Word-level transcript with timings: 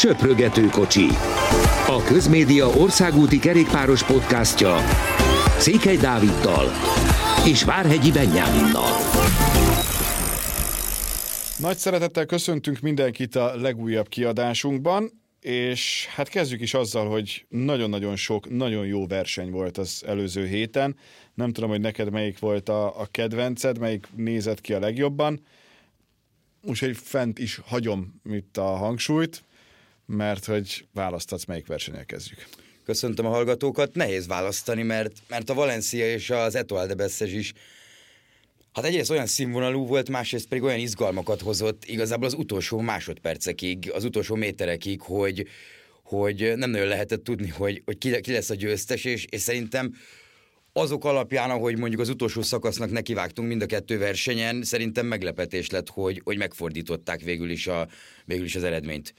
Söprögető 0.00 0.66
kocsi. 0.66 1.06
A 1.86 2.02
Közmédia 2.06 2.66
országúti 2.66 3.38
kerékpáros 3.38 4.04
podcastja 4.04 4.76
Székely 5.58 5.96
Dáviddal 5.96 6.66
és 7.46 7.64
Várhegyi 7.64 8.12
Benyáminnal. 8.12 8.92
Nagy 11.58 11.76
szeretettel 11.76 12.26
köszöntünk 12.26 12.80
mindenkit 12.80 13.36
a 13.36 13.56
legújabb 13.56 14.08
kiadásunkban, 14.08 15.10
és 15.40 16.06
hát 16.14 16.28
kezdjük 16.28 16.60
is 16.60 16.74
azzal, 16.74 17.08
hogy 17.08 17.46
nagyon-nagyon 17.48 18.16
sok, 18.16 18.50
nagyon 18.50 18.86
jó 18.86 19.06
verseny 19.06 19.50
volt 19.50 19.78
az 19.78 20.02
előző 20.06 20.46
héten. 20.46 20.96
Nem 21.34 21.52
tudom, 21.52 21.70
hogy 21.70 21.80
neked 21.80 22.10
melyik 22.10 22.38
volt 22.38 22.68
a, 22.68 23.00
a 23.00 23.06
kedvenced, 23.10 23.78
melyik 23.78 24.06
nézett 24.16 24.60
ki 24.60 24.72
a 24.72 24.78
legjobban. 24.78 25.40
Úgyhogy 26.62 26.96
fent 26.96 27.38
is 27.38 27.60
hagyom 27.64 28.20
itt 28.24 28.56
a 28.56 28.76
hangsúlyt, 28.76 29.42
mert 30.16 30.44
hogy 30.44 30.86
választatsz, 30.94 31.44
melyik 31.44 31.66
versenyel 31.66 32.04
kezdjük. 32.04 32.48
Köszöntöm 32.84 33.26
a 33.26 33.30
hallgatókat. 33.30 33.94
Nehéz 33.94 34.26
választani, 34.26 34.82
mert, 34.82 35.12
mert 35.28 35.50
a 35.50 35.54
Valencia 35.54 36.12
és 36.12 36.30
az 36.30 36.54
Etoile 36.54 36.86
de 36.86 36.94
Besses 36.94 37.32
is 37.32 37.52
Hát 38.72 38.84
egyrészt 38.84 39.10
olyan 39.10 39.26
színvonalú 39.26 39.86
volt, 39.86 40.08
másrészt 40.08 40.48
pedig 40.48 40.62
olyan 40.62 40.78
izgalmakat 40.78 41.40
hozott 41.40 41.84
igazából 41.84 42.26
az 42.26 42.34
utolsó 42.34 42.80
másodpercekig, 42.80 43.90
az 43.92 44.04
utolsó 44.04 44.34
méterekig, 44.34 45.00
hogy, 45.00 45.46
hogy 46.02 46.52
nem 46.56 46.70
nagyon 46.70 46.86
lehetett 46.86 47.24
tudni, 47.24 47.48
hogy, 47.48 47.82
hogy 47.84 47.98
ki, 47.98 48.20
ki 48.20 48.32
lesz 48.32 48.50
a 48.50 48.54
győztes, 48.54 49.04
és, 49.04 49.26
és 49.30 49.40
szerintem 49.40 49.94
azok 50.72 51.04
alapján, 51.04 51.50
ahogy 51.50 51.78
mondjuk 51.78 52.00
az 52.00 52.08
utolsó 52.08 52.42
szakasznak 52.42 52.90
nekivágtunk 52.90 53.48
mind 53.48 53.62
a 53.62 53.66
kettő 53.66 53.98
versenyen, 53.98 54.62
szerintem 54.62 55.06
meglepetés 55.06 55.70
lett, 55.70 55.88
hogy, 55.88 56.20
hogy 56.24 56.36
megfordították 56.36 57.20
végül 57.20 57.50
is, 57.50 57.66
a, 57.66 57.88
végül 58.24 58.44
is 58.44 58.56
az 58.56 58.64
eredményt. 58.64 59.14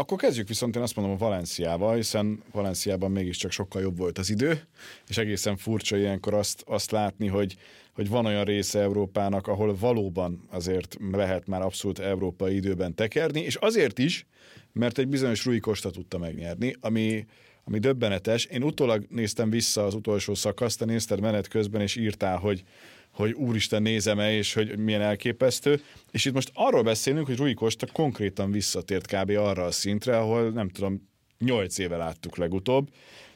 Akkor 0.00 0.18
kezdjük 0.18 0.48
viszont 0.48 0.76
én 0.76 0.82
azt 0.82 0.96
mondom 0.96 1.14
a 1.14 1.18
Valenciával, 1.18 1.94
hiszen 1.94 2.42
Valenciában 2.52 3.10
mégiscsak 3.10 3.50
sokkal 3.50 3.82
jobb 3.82 3.96
volt 3.96 4.18
az 4.18 4.30
idő, 4.30 4.62
és 5.08 5.18
egészen 5.18 5.56
furcsa 5.56 5.96
ilyenkor 5.96 6.34
azt, 6.34 6.62
azt 6.66 6.90
látni, 6.90 7.26
hogy, 7.26 7.56
hogy 7.94 8.08
van 8.08 8.26
olyan 8.26 8.44
része 8.44 8.80
Európának, 8.80 9.46
ahol 9.46 9.76
valóban 9.80 10.48
azért 10.50 10.96
lehet 11.12 11.46
már 11.46 11.62
abszolút 11.62 11.98
európai 11.98 12.54
időben 12.54 12.94
tekerni, 12.94 13.40
és 13.40 13.54
azért 13.54 13.98
is, 13.98 14.26
mert 14.72 14.98
egy 14.98 15.08
bizonyos 15.08 15.44
Rui 15.44 15.58
Costa 15.58 15.90
tudta 15.90 16.18
megnyerni, 16.18 16.76
ami, 16.80 17.26
ami 17.64 17.78
döbbenetes. 17.78 18.44
Én 18.44 18.62
utólag 18.62 19.06
néztem 19.08 19.50
vissza 19.50 19.84
az 19.84 19.94
utolsó 19.94 20.34
szakaszt, 20.34 20.78
te 20.78 20.84
nézted 20.84 21.20
menet 21.20 21.48
közben, 21.48 21.80
és 21.80 21.96
írtál, 21.96 22.38
hogy, 22.38 22.64
hogy 23.12 23.32
úristen 23.32 23.82
nézem-e, 23.82 24.32
és 24.32 24.54
hogy 24.54 24.78
milyen 24.78 25.00
elképesztő. 25.00 25.82
És 26.10 26.24
itt 26.24 26.32
most 26.32 26.50
arról 26.54 26.82
beszélünk, 26.82 27.26
hogy 27.26 27.36
Rui 27.36 27.54
Costa 27.54 27.86
konkrétan 27.92 28.50
visszatért 28.50 29.06
kb. 29.06 29.30
arra 29.30 29.64
a 29.64 29.70
szintre, 29.70 30.18
ahol 30.18 30.50
nem 30.50 30.68
tudom, 30.68 31.08
8 31.38 31.78
éve 31.78 31.96
láttuk 31.96 32.36
legutóbb. 32.36 32.88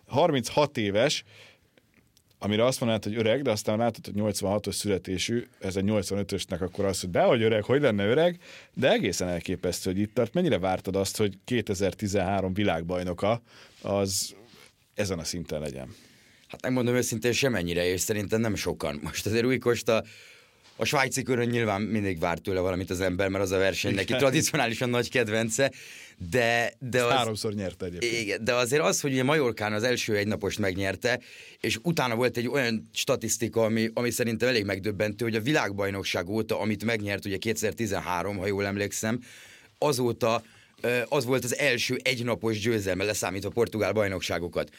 36 0.06 0.77
éves, 0.77 1.25
amire 2.39 2.64
azt 2.64 2.80
mondanád, 2.80 3.05
hogy 3.05 3.17
öreg, 3.17 3.42
de 3.42 3.50
aztán 3.50 3.78
látod, 3.78 4.05
hogy 4.05 4.14
86-os 4.17 4.72
születésű, 4.72 5.47
ez 5.61 5.77
egy 5.77 5.84
85-ösnek 5.86 6.61
akkor 6.61 6.84
az, 6.84 7.00
hogy 7.00 7.11
de 7.11 7.22
hogy 7.22 7.42
öreg, 7.42 7.64
hogy 7.64 7.80
lenne 7.80 8.06
öreg, 8.06 8.39
de 8.75 8.91
egészen 8.91 9.28
elképesztő, 9.28 9.91
hogy 9.92 10.00
itt 10.00 10.14
tart. 10.14 10.34
Mennyire 10.34 10.58
vártad 10.58 10.97
azt, 10.97 11.17
hogy 11.17 11.39
2013 11.45 12.55
világbajnoka 12.55 13.42
az 13.83 14.34
ezen 14.95 15.19
a 15.19 15.25
szinten 15.25 15.61
legyen? 15.61 15.95
Hát 16.55 16.62
megmondom 16.62 16.94
őszintén 16.94 17.33
semennyire, 17.33 17.86
és 17.86 18.00
szerintem 18.00 18.41
nem 18.41 18.55
sokan. 18.55 19.00
Most 19.02 19.27
azért 19.27 19.44
új 19.44 19.58
Kosta 19.58 20.05
a 20.77 20.84
svájci 20.84 21.22
körön 21.22 21.48
nyilván 21.48 21.83
mindig 21.83 22.19
várt 22.19 22.42
tőle 22.42 22.61
valamit 22.61 22.91
az 22.91 23.00
ember, 23.00 23.28
mert 23.28 23.44
az 23.44 23.50
a 23.50 23.58
verseny 23.58 23.94
neki 23.94 24.12
tradicionálisan 24.12 24.88
nagy 24.88 25.11
kedvence, 25.11 25.72
de... 26.30 26.72
de 26.78 27.02
az, 27.02 27.12
háromszor 27.12 27.55
nyerte 27.55 27.86
egyébként. 27.86 28.12
Igen, 28.12 28.44
de 28.44 28.55
azért 28.55 28.83
az, 28.83 29.00
hogy 29.00 29.12
ugye 29.12 29.22
Majorkán 29.22 29.72
az 29.72 29.83
első 29.83 30.16
egynapost 30.16 30.58
megnyerte, 30.58 31.20
és 31.61 31.78
utána 31.83 32.14
volt 32.14 32.36
egy 32.36 32.48
olyan 32.48 32.91
statisztika, 32.92 33.62
ami, 33.62 33.90
ami 33.95 34.11
szerintem 34.11 34.48
elég 34.48 34.64
megdöbbentő, 34.64 35.24
hogy 35.24 35.34
a 35.34 35.40
világbajnokság 35.40 36.29
óta, 36.29 36.61
amit 36.61 36.84
megnyert 36.84 37.24
ugye 37.24 37.36
2013, 37.36 38.36
ha 38.36 38.46
jól 38.46 38.67
emlékszem, 38.67 39.20
azóta 39.79 40.42
az 41.08 41.24
volt 41.24 41.45
az 41.45 41.58
első 41.58 41.98
egynapos 42.02 42.58
győzelme 42.61 43.05
leszámítva 43.05 43.48
a 43.48 43.52
portugál 43.52 43.92
bajnokságokat 43.92 44.70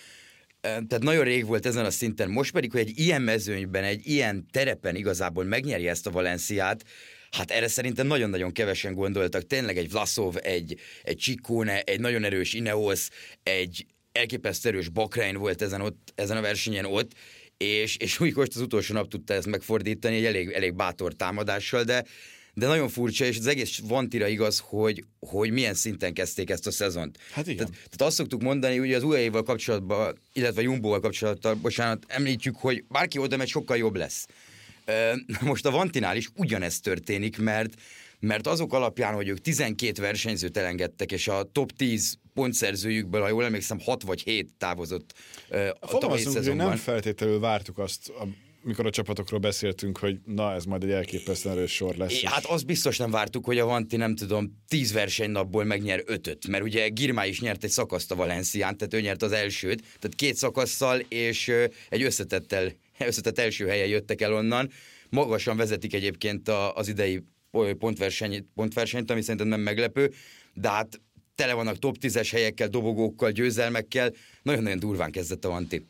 tehát 0.65 1.03
nagyon 1.03 1.23
rég 1.23 1.45
volt 1.45 1.65
ezen 1.65 1.85
a 1.85 1.89
szinten, 1.89 2.29
most 2.29 2.51
pedig, 2.51 2.71
hogy 2.71 2.79
egy 2.79 2.99
ilyen 2.99 3.21
mezőnyben, 3.21 3.83
egy 3.83 4.07
ilyen 4.07 4.45
terepen 4.51 4.95
igazából 4.95 5.43
megnyeri 5.43 5.87
ezt 5.87 6.07
a 6.07 6.11
Valenciát, 6.11 6.83
Hát 7.31 7.51
erre 7.51 7.67
szerintem 7.67 8.07
nagyon-nagyon 8.07 8.51
kevesen 8.51 8.93
gondoltak. 8.93 9.47
Tényleg 9.47 9.77
egy 9.77 9.91
Vlasov, 9.91 10.35
egy, 10.41 10.79
egy 11.03 11.17
Csikóne, 11.17 11.81
egy 11.81 11.99
nagyon 11.99 12.23
erős 12.23 12.53
Ineos, 12.53 13.07
egy 13.43 13.85
elképesztő 14.11 14.69
erős 14.69 14.89
Bakrein 14.89 15.37
volt 15.37 15.61
ezen, 15.61 15.81
ott, 15.81 16.13
ezen 16.15 16.37
a 16.37 16.41
versenyen 16.41 16.85
ott, 16.85 17.11
és, 17.57 17.97
és 17.97 18.19
úgy 18.19 18.33
az 18.35 18.57
utolsó 18.57 18.93
nap 18.93 19.09
tudta 19.09 19.33
ezt 19.33 19.47
megfordítani 19.47 20.15
egy 20.15 20.25
elég, 20.25 20.49
elég 20.49 20.75
bátor 20.75 21.13
támadással, 21.13 21.83
de 21.83 22.03
de 22.57 22.67
nagyon 22.67 22.89
furcsa, 22.89 23.25
és 23.25 23.38
az 23.38 23.47
egész 23.47 23.79
Vantira 23.83 24.27
igaz, 24.27 24.63
hogy, 24.66 25.03
hogy 25.19 25.51
milyen 25.51 25.73
szinten 25.73 26.13
kezdték 26.13 26.49
ezt 26.49 26.67
a 26.67 26.71
szezont. 26.71 27.17
Hát 27.31 27.47
igen. 27.47 27.57
Tehát, 27.57 27.71
tehát 27.73 28.01
azt 28.01 28.16
szoktuk 28.16 28.41
mondani, 28.41 28.77
hogy 28.77 28.93
az 28.93 29.03
UAE-val 29.03 29.43
kapcsolatban, 29.43 30.19
illetve 30.33 30.61
Jumbo-val 30.61 30.99
kapcsolatban, 30.99 31.61
bocsánat, 31.61 32.03
említjük, 32.07 32.55
hogy 32.55 32.83
bárki 32.89 33.17
oda 33.17 33.38
megy, 33.38 33.47
sokkal 33.47 33.77
jobb 33.77 33.95
lesz. 33.95 34.27
Most 35.41 35.65
a 35.65 35.71
Vantinál 35.71 36.17
is 36.17 36.29
ugyanezt 36.35 36.83
történik, 36.83 37.38
mert 37.38 37.73
mert 38.19 38.47
azok 38.47 38.73
alapján, 38.73 39.13
hogy 39.13 39.27
ők 39.27 39.41
12 39.41 40.01
versenyzőt 40.01 40.57
elengedtek, 40.57 41.11
és 41.11 41.27
a 41.27 41.44
top 41.51 41.71
10 41.71 42.17
pontszerzőjükből, 42.33 43.21
ha 43.21 43.27
jól 43.27 43.44
emlékszem, 43.44 43.79
6 43.79 44.03
vagy 44.03 44.21
7 44.21 44.53
távozott 44.57 45.13
a 45.79 45.97
tavalyi 45.97 46.23
szezonban. 46.23 46.67
nem 46.67 46.77
feltétlenül 46.77 47.39
vártuk 47.39 47.77
azt 47.77 48.09
a 48.09 48.27
mikor 48.65 48.85
a 48.85 48.89
csapatokról 48.89 49.39
beszéltünk, 49.39 49.97
hogy 49.97 50.19
na, 50.25 50.53
ez 50.53 50.63
majd 50.63 50.83
egy 50.83 50.91
elképesztően 50.91 51.55
erős 51.57 51.71
sor 51.71 51.95
lesz. 51.95 52.21
É, 52.21 52.25
hát 52.25 52.45
azt 52.45 52.65
biztos 52.65 52.97
nem 52.97 53.11
vártuk, 53.11 53.45
hogy 53.45 53.59
a 53.59 53.65
Vanti 53.65 53.95
nem 53.95 54.15
tudom, 54.15 54.63
tíz 54.67 54.93
versenynapból 54.93 55.63
megnyer 55.63 56.03
ötöt, 56.05 56.47
mert 56.47 56.63
ugye 56.63 56.87
Girmá 56.87 57.25
is 57.25 57.41
nyert 57.41 57.63
egy 57.63 57.69
szakaszt 57.69 58.11
a 58.11 58.15
Valencián, 58.15 58.77
tehát 58.77 58.93
ő 58.93 59.01
nyert 59.01 59.21
az 59.21 59.31
elsőt, 59.31 59.81
tehát 59.81 60.15
két 60.15 60.35
szakasszal 60.35 60.99
és 60.99 61.51
egy 61.89 62.01
összetettel, 62.01 62.71
összetett 62.99 63.39
első 63.39 63.67
helyen 63.67 63.87
jöttek 63.87 64.21
el 64.21 64.33
onnan. 64.33 64.69
Magasan 65.09 65.57
vezetik 65.57 65.93
egyébként 65.93 66.49
az 66.73 66.87
idei 66.87 67.23
pontversenyt, 67.79 68.45
pontversenyt, 68.55 69.11
ami 69.11 69.21
szerintem 69.21 69.47
nem 69.47 69.59
meglepő, 69.59 70.13
de 70.53 70.69
hát 70.69 71.01
tele 71.35 71.53
vannak 71.53 71.79
top 71.79 71.95
10-es 72.01 72.27
helyekkel, 72.31 72.67
dobogókkal, 72.67 73.31
győzelmekkel. 73.31 74.13
Nagyon-nagyon 74.41 74.79
durván 74.79 75.11
kezdett 75.11 75.45
a 75.45 75.49
Vanti. 75.49 75.85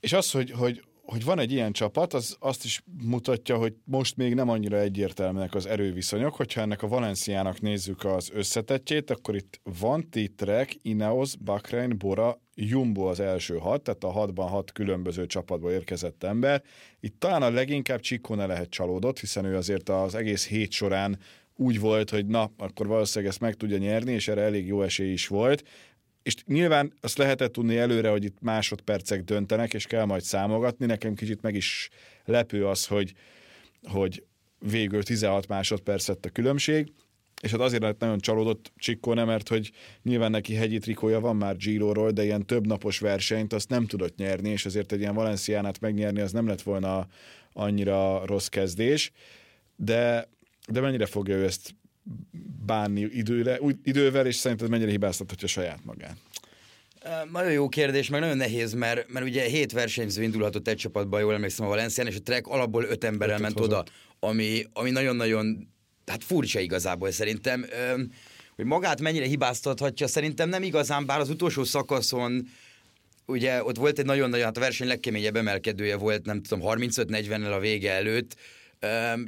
És 0.00 0.12
az, 0.12 0.30
hogy, 0.30 0.50
hogy, 0.50 0.82
hogy 1.02 1.24
van 1.24 1.38
egy 1.38 1.52
ilyen 1.52 1.72
csapat, 1.72 2.14
az 2.14 2.36
azt 2.38 2.64
is 2.64 2.82
mutatja, 3.02 3.56
hogy 3.56 3.74
most 3.84 4.16
még 4.16 4.34
nem 4.34 4.48
annyira 4.48 4.78
egyértelműek 4.78 5.54
az 5.54 5.66
erőviszonyok. 5.66 6.34
Hogyha 6.34 6.60
ennek 6.60 6.82
a 6.82 6.88
Valenciának 6.88 7.60
nézzük 7.60 8.04
az 8.04 8.30
összetettjét, 8.34 9.10
akkor 9.10 9.34
itt 9.36 9.60
van 9.80 10.08
Trek, 10.36 10.76
Ineos, 10.82 11.36
Bakrein, 11.36 11.98
Bora, 11.98 12.40
Jumbo 12.54 13.04
az 13.04 13.20
első 13.20 13.56
hat, 13.56 13.82
tehát 13.82 14.04
a 14.04 14.10
hatban 14.10 14.48
hat 14.48 14.72
különböző 14.72 15.26
csapatból 15.26 15.70
érkezett 15.70 16.22
ember. 16.22 16.62
Itt 17.00 17.20
talán 17.20 17.42
a 17.42 17.50
leginkább 17.50 18.00
ne 18.28 18.46
lehet 18.46 18.70
csalódott, 18.70 19.20
hiszen 19.20 19.44
ő 19.44 19.56
azért 19.56 19.88
az 19.88 20.14
egész 20.14 20.46
hét 20.46 20.70
során 20.70 21.18
úgy 21.56 21.80
volt, 21.80 22.10
hogy 22.10 22.26
na, 22.26 22.52
akkor 22.56 22.86
valószínűleg 22.86 23.32
ezt 23.32 23.40
meg 23.40 23.54
tudja 23.54 23.78
nyerni, 23.78 24.12
és 24.12 24.28
erre 24.28 24.40
elég 24.40 24.66
jó 24.66 24.82
esély 24.82 25.12
is 25.12 25.26
volt 25.26 25.64
és 26.22 26.34
nyilván 26.46 26.92
azt 27.00 27.18
lehetett 27.18 27.52
tudni 27.52 27.76
előre, 27.76 28.10
hogy 28.10 28.24
itt 28.24 28.40
másodpercek 28.40 29.24
döntenek, 29.24 29.74
és 29.74 29.86
kell 29.86 30.04
majd 30.04 30.22
számogatni. 30.22 30.86
Nekem 30.86 31.14
kicsit 31.14 31.42
meg 31.42 31.54
is 31.54 31.88
lepő 32.24 32.66
az, 32.66 32.86
hogy, 32.86 33.12
hogy 33.82 34.24
végül 34.58 35.02
16 35.02 35.48
másodperc 35.48 36.08
lett 36.08 36.24
a 36.24 36.30
különbség, 36.30 36.92
és 37.42 37.50
hát 37.50 37.60
azért 37.60 37.82
lett 37.82 38.00
nagyon 38.00 38.18
csalódott 38.18 38.72
nem, 39.00 39.26
mert 39.26 39.48
hogy 39.48 39.70
nyilván 40.02 40.30
neki 40.30 40.54
hegyi 40.54 40.78
trikója 40.78 41.20
van 41.20 41.36
már 41.36 41.56
Giro-ról, 41.56 42.10
de 42.10 42.24
ilyen 42.24 42.46
több 42.46 42.66
napos 42.66 42.98
versenyt 42.98 43.52
azt 43.52 43.68
nem 43.68 43.86
tudott 43.86 44.16
nyerni, 44.16 44.48
és 44.48 44.66
azért 44.66 44.92
egy 44.92 45.00
ilyen 45.00 45.14
Valenciánát 45.14 45.80
megnyerni 45.80 46.20
az 46.20 46.32
nem 46.32 46.46
lett 46.46 46.62
volna 46.62 47.06
annyira 47.52 48.26
rossz 48.26 48.46
kezdés, 48.46 49.12
de, 49.76 50.28
de 50.68 50.80
mennyire 50.80 51.06
fogja 51.06 51.36
ő 51.36 51.44
ezt 51.44 51.74
bánni 52.66 53.00
időre, 53.00 53.60
úgy, 53.60 53.76
idővel, 53.84 54.26
és 54.26 54.36
szerinted 54.36 54.68
mennyire 54.68 54.90
hibáztathatja 54.90 55.48
saját 55.48 55.84
magát? 55.84 56.16
Nagyon 57.32 57.52
jó 57.52 57.68
kérdés, 57.68 58.08
meg 58.08 58.20
nagyon 58.20 58.36
nehéz, 58.36 58.72
mert, 58.72 59.12
mert 59.12 59.26
ugye 59.26 59.42
hét 59.42 59.72
versenyző 59.72 60.22
indulhatott 60.22 60.68
egy 60.68 60.76
csapatba, 60.76 61.18
jól 61.18 61.34
emlékszem 61.34 61.66
a 61.66 61.68
Valencián, 61.68 62.06
és 62.06 62.16
a 62.16 62.22
Trek 62.22 62.46
alapból 62.46 62.84
öt 62.84 63.04
emberrel 63.04 63.38
ment 63.38 63.58
hozott. 63.58 63.70
oda, 63.70 63.84
ami, 64.20 64.64
ami 64.72 64.90
nagyon-nagyon 64.90 65.68
hát 66.06 66.24
furcsa 66.24 66.60
igazából 66.60 67.10
szerintem. 67.10 67.66
Hogy 68.56 68.64
magát 68.64 69.00
mennyire 69.00 69.26
hibáztathatja, 69.26 70.06
szerintem 70.06 70.48
nem 70.48 70.62
igazán, 70.62 71.06
bár 71.06 71.20
az 71.20 71.30
utolsó 71.30 71.64
szakaszon 71.64 72.48
ugye 73.26 73.64
ott 73.64 73.76
volt 73.76 73.98
egy 73.98 74.04
nagyon-nagyon, 74.04 74.44
hát 74.44 74.56
a 74.56 74.60
verseny 74.60 74.86
legkeményebb 74.86 75.36
emelkedője 75.36 75.96
volt, 75.96 76.26
nem 76.26 76.42
tudom, 76.42 76.66
35-40-nel 76.72 77.52
a 77.52 77.58
vége 77.58 77.92
előtt, 77.92 78.36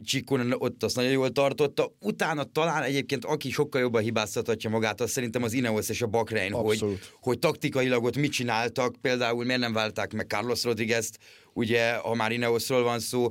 Csikon 0.04 0.54
ott 0.58 0.82
azt 0.82 0.96
nagyon 0.96 1.10
jól 1.10 1.30
tartotta. 1.30 1.92
Utána 2.00 2.44
talán 2.44 2.82
egyébként, 2.82 3.24
aki 3.24 3.50
sokkal 3.50 3.80
jobban 3.80 4.02
hibáztathatja 4.02 4.70
magát, 4.70 5.00
az 5.00 5.10
szerintem 5.10 5.42
az 5.42 5.52
Ineos 5.52 5.88
és 5.88 6.02
a 6.02 6.06
Bakrein, 6.06 6.52
hogy, 6.52 6.78
hogy 7.20 7.38
taktikailag 7.38 8.04
ott 8.04 8.16
mit 8.16 8.32
csináltak, 8.32 8.94
például 9.00 9.44
miért 9.44 9.60
nem 9.60 9.72
válták 9.72 10.12
meg 10.12 10.26
Carlos 10.26 10.64
Rodriguez-t, 10.64 11.18
ugye, 11.52 11.94
ha 11.94 12.14
már 12.14 12.32
Ineosról 12.32 12.82
van 12.82 12.98
szó, 12.98 13.28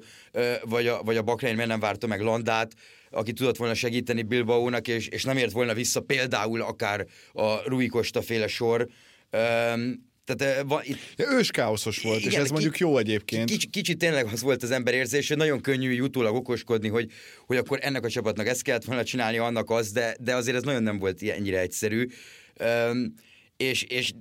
vagy 0.64 0.88
a, 0.88 1.04
vagy 1.04 1.18
a 1.18 1.22
Bakrein 1.22 1.54
miért 1.56 1.70
nem 1.70 1.80
várta 1.80 2.08
meg 2.08 2.22
Landát, 2.22 2.72
aki 3.10 3.34
tudott 3.34 3.58
volna 3.58 3.74
segíteni 3.74 4.22
Bilbaónak, 4.22 4.88
és, 4.88 5.08
és 5.08 5.24
nem 5.24 5.38
ért 5.38 5.52
volna 5.52 5.74
vissza 5.74 6.02
például 6.02 6.62
akár 6.62 7.06
a 7.34 7.70
Rui 7.70 7.88
Costa 7.88 8.22
féle 8.22 8.48
sor. 8.48 8.88
Tehát, 10.26 10.64
va, 10.68 10.82
itt, 10.84 10.98
ja, 11.16 11.32
ős 11.32 11.52
káoszos 11.52 12.02
volt, 12.02 12.20
igen, 12.20 12.32
és 12.32 12.38
ez 12.38 12.46
ki, 12.46 12.52
mondjuk 12.52 12.78
jó 12.78 12.98
egyébként. 12.98 13.50
Kicsit, 13.50 13.70
kicsit 13.70 13.98
tényleg 13.98 14.26
az 14.26 14.42
volt 14.42 14.64
az 14.64 14.72
ember 14.72 14.94
érzés, 14.94 15.28
hogy 15.28 15.38
nagyon 15.38 15.62
könnyű 15.62 16.02
utólag 16.02 16.36
okoskodni, 16.36 16.88
hogy, 16.88 17.12
hogy 17.46 17.58
akkor 17.58 17.80
ennek 17.82 18.06
a 18.06 18.10
csapatnak 18.10 18.48
ezt 18.48 18.62
kellett 18.62 18.84
volna 18.84 19.04
csinálni, 19.04 19.38
annak 19.38 19.70
az, 19.70 19.92
de, 19.92 20.16
de 20.20 20.36
azért 20.36 20.58
ez 20.58 20.64
nagyon 20.64 20.84
nem 20.84 21.00
volt 21.00 21.22
ennyire 21.24 21.60
egyszerű. 21.60 22.08
Um, 22.60 23.14
és, 23.58 23.84
és 23.84 24.12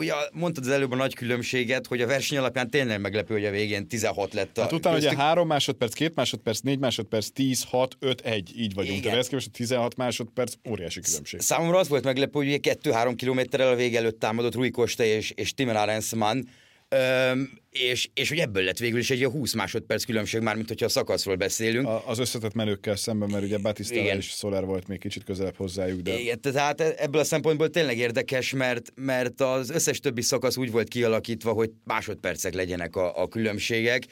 ugye 0.00 0.12
mondtad 0.32 0.64
az 0.64 0.70
előbb 0.70 0.92
a 0.92 0.96
nagy 0.96 1.14
különbséget, 1.14 1.86
hogy 1.86 2.00
a 2.00 2.06
verseny 2.06 2.38
alapján 2.38 2.70
tényleg 2.70 3.00
meglepő, 3.00 3.34
hogy 3.34 3.44
a 3.44 3.50
végén 3.50 3.88
16 3.88 4.34
lett 4.34 4.58
a... 4.58 4.60
Hát 4.60 4.72
utána 4.72 4.94
köztük... 4.94 5.12
ugye 5.12 5.22
3 5.22 5.46
másodperc, 5.46 5.92
2 5.92 6.12
másodperc, 6.14 6.58
4 6.60 6.78
másodperc, 6.78 7.28
10, 7.28 7.64
6, 7.68 7.96
5, 7.98 8.20
1, 8.20 8.52
így 8.56 8.74
vagyunk. 8.74 8.96
Igen. 8.96 9.10
Tehát 9.10 9.32
ez 9.32 9.44
a 9.46 9.50
16 9.52 9.96
másodperc, 9.96 10.52
óriási 10.68 11.00
különbség. 11.00 11.40
Számomra 11.40 11.78
az 11.78 11.88
volt 11.88 12.04
meglepő, 12.04 12.38
hogy 12.38 12.46
ugye 12.46 12.74
2-3 12.82 13.12
kilométerrel 13.16 13.68
a 13.68 13.74
vége 13.74 13.98
előtt 13.98 14.18
támadott 14.18 14.54
Rui 14.54 14.70
Costa 14.70 15.04
és, 15.04 15.30
és 15.30 15.54
Timmer 15.54 15.76
Arensman, 15.76 16.48
Öm, 16.96 17.50
és, 17.70 18.08
és 18.14 18.28
hogy 18.28 18.38
ebből 18.38 18.62
lett 18.62 18.78
végül 18.78 18.98
is 18.98 19.10
egy 19.10 19.24
20 19.24 19.54
másodperc 19.54 20.04
különbség, 20.04 20.40
már 20.40 20.54
mint 20.54 20.68
hogyha 20.68 20.86
a 20.86 20.88
szakaszról 20.88 21.34
beszélünk. 21.36 21.86
A, 21.86 22.08
az 22.08 22.18
összetett 22.18 22.54
menőkkel 22.54 22.96
szemben, 22.96 23.30
mert 23.30 23.44
ugye 23.44 23.58
Batista 23.58 23.94
és 23.94 24.26
Soler 24.26 24.64
volt 24.64 24.88
még 24.88 24.98
kicsit 24.98 25.24
közelebb 25.24 25.56
hozzájuk. 25.56 26.00
De... 26.00 26.18
Igen, 26.18 26.40
tehát 26.40 26.80
ebből 26.80 27.20
a 27.20 27.24
szempontból 27.24 27.70
tényleg 27.70 27.98
érdekes, 27.98 28.52
mert, 28.52 28.92
mert 28.94 29.40
az 29.40 29.70
összes 29.70 29.98
többi 29.98 30.22
szakasz 30.22 30.56
úgy 30.56 30.70
volt 30.70 30.88
kialakítva, 30.88 31.52
hogy 31.52 31.70
másodpercek 31.84 32.54
legyenek 32.54 32.96
a, 32.96 33.22
a 33.22 33.28
különbségek, 33.28 34.02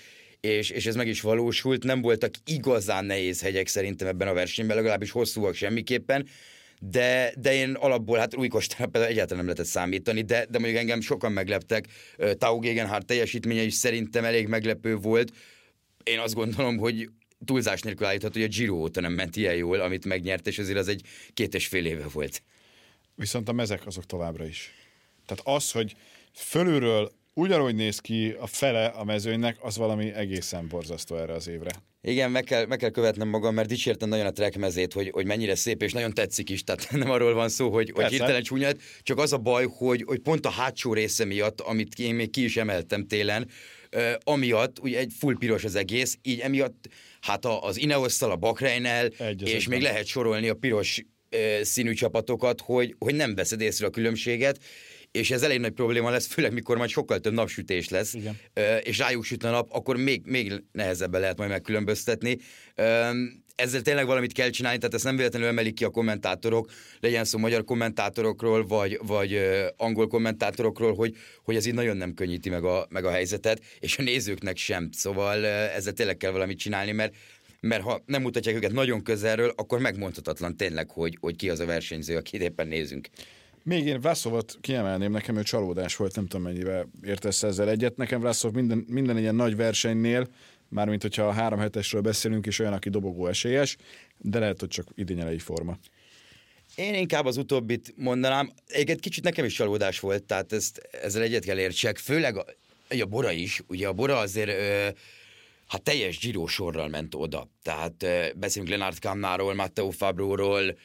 és, 0.40 0.70
és 0.70 0.86
ez 0.86 0.94
meg 0.94 1.08
is 1.08 1.20
valósult. 1.20 1.84
Nem 1.84 2.00
voltak 2.00 2.34
igazán 2.44 3.04
nehéz 3.04 3.42
hegyek 3.42 3.66
szerintem 3.66 4.08
ebben 4.08 4.28
a 4.28 4.32
versenyben, 4.32 4.76
legalábbis 4.76 5.10
hosszúak 5.10 5.54
semmiképpen 5.54 6.26
de, 6.80 7.32
de 7.38 7.54
én 7.54 7.75
alapból, 7.75 8.19
hát 8.19 8.36
új 8.36 8.48
például 8.48 9.04
egyáltalán 9.04 9.36
nem 9.36 9.44
lehetett 9.44 9.66
számítani, 9.66 10.22
de, 10.22 10.46
de 10.50 10.58
mondjuk 10.58 10.80
engem 10.80 11.00
sokan 11.00 11.32
megleptek. 11.32 11.86
Tau 12.38 12.58
Gegenhardt 12.58 13.06
teljesítménye 13.06 13.62
is 13.62 13.75
szerintem 13.75 14.25
elég 14.25 14.46
meglepő 14.46 14.96
volt. 14.96 15.32
Én 16.02 16.19
azt 16.19 16.34
gondolom, 16.34 16.76
hogy 16.76 17.10
túlzás 17.44 17.80
nélkül 17.80 18.06
állítható, 18.06 18.40
hogy 18.40 18.48
a 18.48 18.56
Giro 18.56 18.75
óta 18.75 19.00
nem 19.00 19.12
ment 19.12 19.36
ilyen 19.36 19.54
jól, 19.54 19.80
amit 19.80 20.04
megnyert, 20.04 20.46
és 20.46 20.58
azért 20.58 20.78
az 20.78 20.88
egy 20.88 21.02
két 21.34 21.54
és 21.54 21.66
fél 21.66 21.86
éve 21.86 22.06
volt. 22.12 22.42
Viszont 23.14 23.48
a 23.48 23.52
mezek 23.52 23.86
azok 23.86 24.04
továbbra 24.06 24.46
is. 24.46 24.72
Tehát 25.26 25.60
az, 25.60 25.70
hogy 25.70 25.94
fölülről 26.32 27.12
ugyanúgy 27.38 27.75
néz 27.75 27.99
ki 27.99 28.35
a 28.38 28.46
fele 28.46 28.87
a 28.87 29.05
mezőnynek, 29.05 29.56
az 29.61 29.76
valami 29.76 30.12
egészen 30.12 30.69
borzasztó 30.69 31.17
erre 31.17 31.32
az 31.32 31.49
évre. 31.49 31.70
Igen, 32.02 32.31
meg 32.31 32.44
kell, 32.44 32.67
meg 32.67 32.79
kell 32.79 32.90
követnem 32.90 33.29
magam, 33.29 33.55
mert 33.55 33.69
dicsértem 33.69 34.08
nagyon 34.08 34.26
a 34.26 34.31
track 34.31 34.56
mezét, 34.56 34.93
hogy, 34.93 35.11
hogy 35.11 35.26
mennyire 35.26 35.55
szép, 35.55 35.82
és 35.82 35.93
nagyon 35.93 36.14
tetszik 36.14 36.50
is, 36.50 36.64
tehát 36.64 36.90
nem 36.90 37.11
arról 37.11 37.35
van 37.35 37.49
szó, 37.49 37.70
hogy, 37.70 37.90
hogy 37.94 38.06
hirtelen 38.06 38.43
csúnyát, 38.43 38.79
csak 39.02 39.19
az 39.19 39.32
a 39.32 39.37
baj, 39.37 39.67
hogy, 39.76 40.02
hogy 40.06 40.19
pont 40.19 40.46
a 40.46 40.50
hátsó 40.50 40.93
része 40.93 41.25
miatt, 41.25 41.61
amit 41.61 41.99
én 41.99 42.14
még 42.14 42.31
ki 42.31 42.44
is 42.44 42.56
emeltem 42.56 43.06
télen, 43.06 43.49
uh, 43.96 44.12
amiatt, 44.25 44.79
ugye 44.79 44.99
egy 44.99 45.12
full 45.19 45.37
piros 45.38 45.64
az 45.64 45.75
egész, 45.75 46.19
így 46.23 46.40
emiatt 46.40 46.88
hát 47.20 47.44
a, 47.44 47.62
az 47.62 47.79
Ineosszal, 47.79 48.31
a 48.31 48.37
Bakreinnel, 48.37 49.06
és 49.44 49.69
még 49.69 49.82
lehet 49.82 50.06
sorolni 50.06 50.49
a 50.49 50.55
piros 50.55 51.05
uh, 51.37 51.62
színű 51.62 51.93
csapatokat, 51.93 52.61
hogy, 52.61 52.94
hogy 52.99 53.14
nem 53.14 53.35
veszed 53.35 53.61
észre 53.61 53.87
a 53.87 53.90
különbséget, 53.90 54.58
és 55.10 55.31
ez 55.31 55.43
elég 55.43 55.60
nagy 55.60 55.72
probléma 55.72 56.10
lesz, 56.10 56.26
főleg 56.26 56.52
mikor 56.52 56.76
majd 56.76 56.90
sokkal 56.90 57.19
több 57.19 57.32
napsütés 57.32 57.88
lesz, 57.88 58.14
Igen. 58.14 58.37
és 58.82 58.99
rájuk 58.99 59.25
süt 59.25 59.44
a 59.44 59.50
nap, 59.50 59.69
akkor 59.72 59.96
még, 59.96 60.22
még 60.25 60.62
nehezebben 60.72 61.20
lehet 61.20 61.38
majd 61.38 61.50
megkülönböztetni. 61.50 62.38
Ezzel 63.55 63.82
tényleg 63.82 64.06
valamit 64.06 64.32
kell 64.32 64.50
csinálni, 64.50 64.78
tehát 64.78 64.94
ezt 64.94 65.05
nem 65.05 65.16
véletlenül 65.16 65.49
emelik 65.49 65.75
ki 65.75 65.84
a 65.84 65.90
kommentátorok, 65.90 66.70
legyen 67.00 67.25
szó 67.25 67.38
magyar 67.38 67.64
kommentátorokról, 67.64 68.66
vagy, 68.66 68.99
vagy 69.02 69.40
angol 69.76 70.06
kommentátorokról, 70.06 70.94
hogy, 70.94 71.16
hogy 71.44 71.56
ez 71.56 71.66
így 71.66 71.75
nagyon 71.75 71.96
nem 71.96 72.14
könnyíti 72.14 72.49
meg 72.49 72.64
a, 72.64 72.87
meg 72.90 73.04
a 73.04 73.11
helyzetet, 73.11 73.62
és 73.78 73.99
a 73.99 74.02
nézőknek 74.02 74.56
sem. 74.56 74.88
Szóval 74.93 75.46
ezzel 75.46 75.93
tényleg 75.93 76.16
kell 76.16 76.31
valamit 76.31 76.58
csinálni, 76.58 76.93
mert 76.93 77.14
mert 77.61 77.82
ha 77.82 78.02
nem 78.06 78.22
mutatják 78.22 78.56
őket 78.56 78.72
nagyon 78.72 79.02
közelről, 79.02 79.52
akkor 79.56 79.78
megmondhatatlan 79.78 80.56
tényleg, 80.56 80.90
hogy, 80.90 81.16
hogy 81.20 81.37
ki 81.37 81.50
az 81.50 81.61
a 81.61 81.66
versenyző, 81.66 82.16
akit 82.16 82.43
éppen 82.43 82.69
nézünk. 82.69 83.08
Még 83.68 83.86
én 83.86 84.00
Vlaszovot 84.00 84.58
kiemelném, 84.60 85.12
nekem 85.12 85.36
ő 85.36 85.42
csalódás 85.42 85.96
volt, 85.96 86.14
nem 86.14 86.26
tudom 86.26 86.46
mennyivel 86.46 86.88
értesz 87.02 87.42
ezzel 87.42 87.68
egyet. 87.68 87.96
Nekem 87.96 88.20
Vlaszov 88.20 88.52
minden, 88.52 88.84
minden 88.88 89.18
ilyen 89.18 89.34
nagy 89.34 89.56
versenynél, 89.56 90.28
mármint 90.68 91.02
hogyha 91.02 91.22
a 91.22 91.32
három 91.32 91.58
hetesről 91.58 92.00
beszélünk, 92.00 92.46
és 92.46 92.58
olyan, 92.58 92.72
aki 92.72 92.90
dobogó 92.90 93.26
esélyes, 93.26 93.76
de 94.18 94.38
lehet, 94.38 94.60
hogy 94.60 94.68
csak 94.68 94.86
idényelei 94.94 95.38
forma. 95.38 95.78
Én 96.74 96.94
inkább 96.94 97.26
az 97.26 97.36
utóbbit 97.36 97.94
mondanám. 97.96 98.52
Egyébként 98.66 99.00
kicsit 99.00 99.24
nekem 99.24 99.44
is 99.44 99.54
csalódás 99.54 100.00
volt, 100.00 100.24
tehát 100.24 100.52
ezt, 100.52 100.88
ezzel 101.02 101.22
egyet 101.22 101.44
kell 101.44 101.58
értsek. 101.58 101.96
Főleg 101.96 102.36
a, 102.36 102.44
a 102.88 103.06
Bora 103.06 103.30
is. 103.30 103.62
Ugye 103.66 103.88
a 103.88 103.92
Bora 103.92 104.18
azért 104.18 104.48
ö, 104.48 104.88
hát 105.66 105.82
teljes 105.82 106.18
Giro 106.18 106.46
sorral 106.46 106.88
ment 106.88 107.14
oda. 107.14 107.48
Tehát 107.62 108.02
ö, 108.02 108.26
beszélünk 108.36 108.70
Lenard 108.70 108.98
Kamnáról, 108.98 109.54
Matteo 109.54 109.90
Fabróról, 109.90 110.76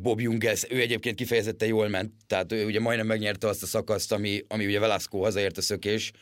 Bob 0.00 0.20
Jungels, 0.20 0.64
ő 0.68 0.80
egyébként 0.80 1.16
kifejezetten 1.16 1.68
jól 1.68 1.88
ment, 1.88 2.12
tehát 2.26 2.52
ő 2.52 2.64
ugye 2.64 2.80
majdnem 2.80 3.06
megnyerte 3.06 3.48
azt 3.48 3.62
a 3.62 3.66
szakaszt, 3.66 4.12
ami, 4.12 4.44
ami 4.48 4.66
ugye 4.66 4.78
Velasco 4.78 5.22
hazaért 5.22 5.58
a 5.58 5.62
szökés, 5.62 6.12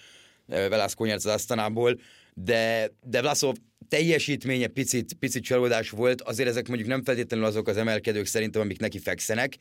Velasco 0.46 1.04
nyert 1.04 1.24
az 1.24 1.26
Asztanából, 1.26 2.00
de, 2.34 2.90
de 3.02 3.20
Vlasov 3.20 3.54
teljesítménye 3.88 4.66
picit, 4.66 5.14
picit 5.14 5.44
csalódás 5.44 5.90
volt, 5.90 6.22
azért 6.22 6.48
ezek 6.48 6.68
mondjuk 6.68 6.88
nem 6.88 7.04
feltétlenül 7.04 7.46
azok 7.46 7.68
az 7.68 7.76
emelkedők 7.76 8.26
szerintem, 8.26 8.62
amik 8.62 8.80
neki 8.80 8.98
fekszenek, 8.98 9.56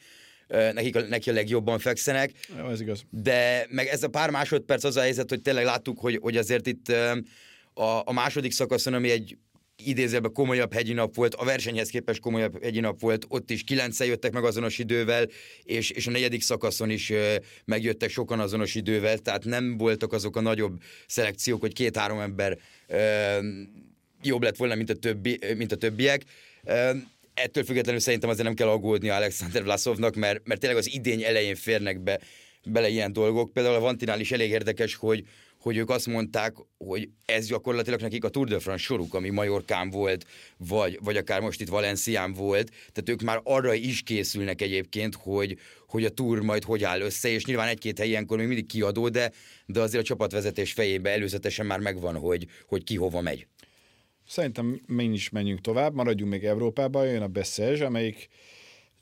nekik 0.47 0.95
a, 0.95 1.01
neki 1.01 1.29
a 1.29 1.33
legjobban 1.33 1.79
fekszenek. 1.79 2.31
Jó, 2.57 2.69
ez 2.69 2.81
igaz. 2.81 3.05
De 3.09 3.67
meg 3.69 3.87
ez 3.87 4.03
a 4.03 4.07
pár 4.07 4.29
másodperc 4.29 4.83
az 4.83 4.97
a 4.97 5.01
helyzet, 5.01 5.29
hogy 5.29 5.41
tényleg 5.41 5.65
láttuk, 5.65 5.99
hogy, 5.99 6.19
hogy 6.21 6.37
azért 6.37 6.67
itt 6.67 6.87
a, 7.73 8.01
a 8.05 8.13
második 8.13 8.51
szakaszon, 8.51 8.93
ami 8.93 9.09
egy 9.09 9.37
idézőben 9.83 10.33
komolyabb 10.33 10.73
hegyi 10.73 10.93
nap 10.93 11.15
volt, 11.15 11.33
a 11.33 11.45
versenyhez 11.45 11.89
képest 11.89 12.19
komolyabb 12.19 12.63
hegyi 12.63 12.79
nap 12.79 12.99
volt, 12.99 13.25
ott 13.27 13.51
is 13.51 13.63
kilencen 13.63 14.07
jöttek 14.07 14.31
meg 14.31 14.43
azonos 14.43 14.77
idővel, 14.77 15.27
és, 15.63 15.89
és 15.89 16.07
a 16.07 16.11
negyedik 16.11 16.41
szakaszon 16.41 16.89
is 16.89 17.09
ö, 17.09 17.35
megjöttek 17.65 18.09
sokan 18.09 18.39
azonos 18.39 18.75
idővel, 18.75 19.17
tehát 19.17 19.43
nem 19.43 19.77
voltak 19.77 20.13
azok 20.13 20.35
a 20.35 20.41
nagyobb 20.41 20.81
szelekciók, 21.07 21.61
hogy 21.61 21.73
két-három 21.73 22.19
ember 22.19 22.57
ö, 22.87 22.97
jobb 24.21 24.43
lett 24.43 24.57
volna, 24.57 24.75
mint 24.75 24.89
a, 24.89 24.95
többi, 24.95 25.39
mint 25.57 25.71
a 25.71 25.75
többiek. 25.75 26.23
Ö, 26.63 26.91
ettől 27.33 27.63
függetlenül 27.63 28.01
szerintem 28.01 28.29
azért 28.29 28.45
nem 28.45 28.55
kell 28.55 28.67
aggódni 28.67 29.09
Alexander 29.09 29.63
Vlasovnak, 29.63 30.15
mert, 30.15 30.47
mert 30.47 30.59
tényleg 30.59 30.79
az 30.79 30.93
idény 30.93 31.23
elején 31.23 31.55
férnek 31.55 31.99
be 31.99 32.19
bele 32.65 32.89
ilyen 32.89 33.13
dolgok. 33.13 33.53
Például 33.53 33.75
a 33.75 33.79
Vantinál 33.79 34.19
is 34.19 34.31
elég 34.31 34.49
érdekes, 34.49 34.95
hogy, 34.95 35.23
hogy 35.65 35.77
ők 35.77 35.89
azt 35.89 36.07
mondták, 36.07 36.55
hogy 36.77 37.09
ez 37.25 37.47
gyakorlatilag 37.47 38.01
nekik 38.01 38.23
a 38.23 38.29
Tour 38.29 38.47
de 38.47 38.59
France 38.59 38.83
soruk, 38.83 39.13
ami 39.13 39.29
Majorkán 39.29 39.89
volt, 39.89 40.25
vagy, 40.57 40.99
vagy 41.03 41.17
akár 41.17 41.41
most 41.41 41.61
itt 41.61 41.67
Valencián 41.67 42.33
volt, 42.33 42.69
tehát 42.69 43.09
ők 43.09 43.21
már 43.21 43.39
arra 43.43 43.73
is 43.73 44.01
készülnek 44.01 44.61
egyébként, 44.61 45.15
hogy, 45.15 45.57
hogy 45.87 46.05
a 46.05 46.09
Tour 46.09 46.41
majd 46.41 46.63
hogy 46.63 46.83
áll 46.83 47.01
össze, 47.01 47.29
és 47.29 47.45
nyilván 47.45 47.67
egy-két 47.67 47.97
hely 47.97 48.07
ilyenkor 48.07 48.37
még 48.37 48.47
mindig 48.47 48.65
kiadó, 48.65 49.09
de, 49.09 49.31
de 49.65 49.81
azért 49.81 50.03
a 50.03 50.07
csapatvezetés 50.07 50.73
fejében 50.73 51.13
előzetesen 51.13 51.65
már 51.65 51.79
megvan, 51.79 52.15
hogy, 52.15 52.47
hogy 52.67 52.83
ki 52.83 52.95
hova 52.95 53.21
megy. 53.21 53.47
Szerintem 54.27 54.81
mi 54.87 55.03
is 55.03 55.29
menjünk 55.29 55.61
tovább, 55.61 55.93
maradjunk 55.93 56.31
még 56.31 56.43
Európában, 56.43 57.05
jön 57.05 57.21
a 57.21 57.27
Bessezs, 57.27 57.79
amelyik, 57.79 58.27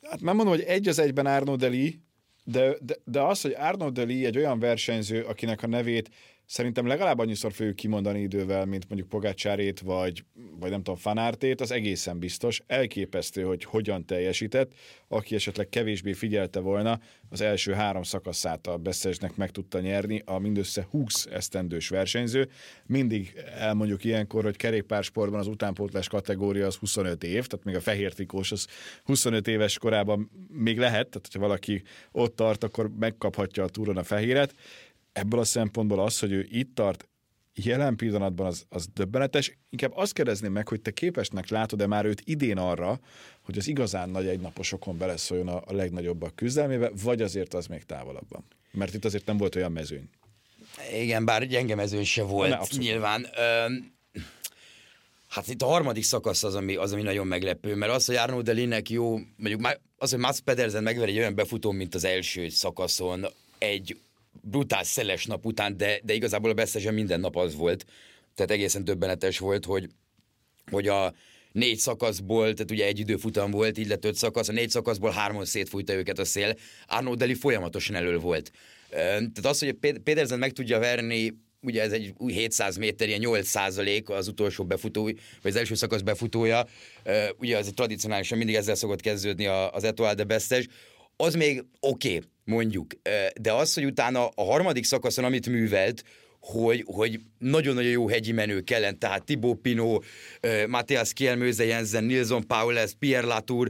hát 0.02 0.22
nem 0.22 0.36
mondom, 0.36 0.54
hogy 0.54 0.64
egy 0.64 0.88
az 0.88 1.00
egyben 1.00 1.26
Arnaud 1.26 1.60
Deli, 1.60 2.00
de, 2.44 2.76
de, 2.82 2.96
de 3.04 3.22
az, 3.22 3.42
hogy 3.42 3.56
Arnaud 3.58 3.94
Deli 3.94 4.26
egy 4.26 4.38
olyan 4.38 4.60
versenyző, 4.60 5.24
akinek 5.24 5.64
a 5.64 5.68
nevét 5.68 6.10
szerintem 6.54 6.88
legalább 6.88 7.20
annyiszor 7.20 7.54
fogjuk 7.54 7.76
kimondani 7.76 8.22
idővel, 8.22 8.66
mint 8.66 8.90
mondjuk 8.90 9.10
Pogácsárét, 9.10 9.80
vagy, 9.80 10.24
vagy 10.60 10.70
nem 10.70 10.84
tudom, 10.84 11.00
Fanártét, 11.00 11.62
az 11.62 11.72
egészen 11.72 12.20
biztos. 12.20 12.62
Elképesztő, 12.68 13.44
hogy 13.44 13.64
hogyan 13.64 14.06
teljesített. 14.06 14.72
Aki 15.08 15.36
esetleg 15.36 15.70
kevésbé 15.70 16.14
figyelte 16.14 16.60
volna, 16.60 17.00
az 17.30 17.42
első 17.42 17.72
három 17.72 18.04
szakaszát 18.04 18.68
a 18.68 18.78
Beszesnek 18.78 19.36
meg 19.36 19.52
tudta 19.52 19.80
nyerni, 19.80 20.22
a 20.26 20.40
mindössze 20.40 20.88
20 20.90 21.26
esztendős 21.26 21.90
versenyző. 21.90 22.50
Mindig 22.86 23.34
elmondjuk 23.58 24.04
ilyenkor, 24.04 24.44
hogy 24.44 24.58
kerékpársportban 24.58 25.40
az 25.40 25.48
utánpótlás 25.48 26.08
kategória 26.08 26.66
az 26.66 26.76
25 26.76 27.24
év, 27.24 27.46
tehát 27.48 27.66
még 27.66 27.76
a 27.76 27.82
fehér 27.82 28.14
trikós 28.14 28.52
az 28.52 28.68
25 29.04 29.48
éves 29.48 29.78
korában 29.78 30.32
még 30.48 30.80
lehet, 30.80 31.10
tehát 31.10 31.30
ha 31.34 31.40
valaki 31.40 31.84
ott 32.12 32.36
tart, 32.36 32.64
akkor 32.64 32.92
megkaphatja 33.00 33.64
a 33.64 33.70
túron 33.70 33.98
a 33.98 34.04
fehéret 34.04 34.54
ebből 35.14 35.40
a 35.40 35.44
szempontból 35.44 36.00
az, 36.00 36.20
hogy 36.20 36.32
ő 36.32 36.48
itt 36.50 36.76
tart, 36.76 37.08
jelen 37.56 37.96
pillanatban 37.96 38.46
az, 38.46 38.66
az 38.70 38.88
döbbenetes. 38.94 39.58
Inkább 39.70 39.92
azt 39.96 40.14
kérdezném 40.14 40.52
meg, 40.52 40.68
hogy 40.68 40.82
te 40.82 40.92
képesnek 40.92 41.50
látod-e 41.50 41.88
már 41.88 42.06
őt 42.06 42.22
idén 42.26 42.58
arra, 42.58 43.00
hogy 43.42 43.58
az 43.58 43.68
igazán 43.68 44.10
nagy 44.10 44.28
egynaposokon 44.28 44.98
beleszóljon 44.98 45.48
a, 45.48 45.62
a 45.66 45.74
legnagyobbak 45.74 46.36
küzdelmébe, 46.36 46.92
vagy 47.04 47.22
azért 47.22 47.54
az 47.54 47.68
még 47.68 47.84
távolabban? 47.84 48.46
Mert 48.72 48.94
itt 48.94 49.06
azért 49.06 49.26
nem 49.26 49.38
volt 49.38 49.56
olyan 49.56 49.72
mezőny. 49.72 50.10
Igen, 50.94 51.26
bár 51.26 51.48
gyenge 51.48 51.76
mezőny 51.76 52.04
se 52.04 52.24
volt 52.24 52.50
ne, 52.50 52.78
nyilván. 52.78 53.28
Ö, 53.38 53.66
Hát 55.34 55.48
itt 55.48 55.62
a 55.62 55.66
harmadik 55.66 56.04
szakasz 56.04 56.44
az, 56.44 56.56
ami, 56.56 56.76
az, 56.76 56.92
ami 56.94 57.02
nagyon 57.02 57.28
meglepő, 57.28 57.76
mert 57.76 57.92
az, 57.92 58.06
hogy 58.06 58.16
Arnaud 58.16 58.44
Delinek 58.44 58.90
jó, 58.90 59.20
mondjuk 59.36 59.68
az, 59.98 60.10
hogy 60.10 60.20
Mats 60.20 60.40
Pedersen 60.40 60.84
megver 60.84 61.08
egy 61.08 61.18
olyan 61.18 61.36
befutó, 61.36 61.72
mint 61.72 61.96
az 61.96 62.04
első 62.04 62.50
szakaszon, 62.50 63.26
egy 63.58 63.98
brutál 64.42 64.84
szeles 64.84 65.26
nap 65.26 65.46
után, 65.46 65.78
de, 65.78 66.00
de 66.04 66.14
igazából 66.14 66.50
a 66.50 66.54
beszesen 66.54 66.94
minden 66.94 67.20
nap 67.20 67.36
az 67.36 67.56
volt. 67.56 67.86
Tehát 68.36 68.52
egészen 68.52 68.84
döbbenetes 68.84 69.40
volt, 69.40 69.66
hogy, 69.66 69.90
hogy 70.72 70.88
a 70.88 71.14
négy 71.52 71.78
szakaszból, 71.78 72.54
tehát 72.54 72.72
ugye 72.72 72.86
egy 72.86 73.00
időfutam 73.00 73.52
volt, 73.52 73.78
így 73.78 73.88
lett 73.88 74.06
öt 74.06 74.16
szakasz, 74.16 74.48
a 74.50 74.52
négy 74.52 74.70
szakaszból 74.70 75.12
hárman 75.12 75.46
szétfújta 75.46 75.94
őket 75.94 76.20
a 76.20 76.26
szél. 76.26 76.56
Arnaud 76.88 77.18
Deli 77.18 77.34
folyamatosan 77.34 77.96
elől 77.96 78.20
volt. 78.20 78.52
Tehát 78.90 79.46
az, 79.46 79.60
hogy 79.60 79.74
Pedersen 80.04 80.40
meg 80.40 80.52
tudja 80.52 80.80
verni 80.80 81.34
ugye 81.64 81.82
ez 81.82 81.92
egy 81.92 82.14
új 82.18 82.34
700 82.34 82.78
méter, 82.78 83.08
ilyen 83.08 83.20
8 83.20 83.48
százalék 83.48 84.10
az 84.10 84.28
utolsó 84.28 84.66
befutó, 84.66 85.04
vagy 85.04 85.52
az 85.52 85.56
első 85.56 85.76
szakasz 85.76 86.02
befutója, 86.02 86.68
ugye 87.38 87.58
az 87.58 87.72
tradicionálisan 87.76 88.38
mindig 88.38 88.56
ezzel 88.56 88.76
szokott 88.76 89.02
kezdődni 89.02 89.46
az 89.46 89.84
Etoile 89.84 90.14
de 90.14 90.24
Bestes, 90.24 90.68
az 91.24 91.34
még 91.34 91.64
oké, 91.80 92.16
okay, 92.16 92.30
mondjuk, 92.44 92.94
de 93.42 93.54
az, 93.54 93.74
hogy 93.74 93.86
utána 93.86 94.28
a 94.28 94.44
harmadik 94.44 94.84
szakaszon, 94.84 95.24
amit 95.24 95.50
művelt, 95.50 96.04
hogy, 96.40 96.84
hogy 96.86 97.20
nagyon-nagyon 97.38 97.92
jó 97.92 98.08
hegyi 98.08 98.32
menők 98.32 98.70
ellen, 98.70 99.00
tehát 99.00 99.24
Thibaut 99.24 99.62
Pinot, 99.62 100.06
Matthias 100.68 101.14
Kielmőze 101.14 101.66
Jensen, 101.66 102.04
Nilsson 102.04 102.48
Paules, 102.48 102.92
Pierre 103.00 103.28
Latour, 103.28 103.70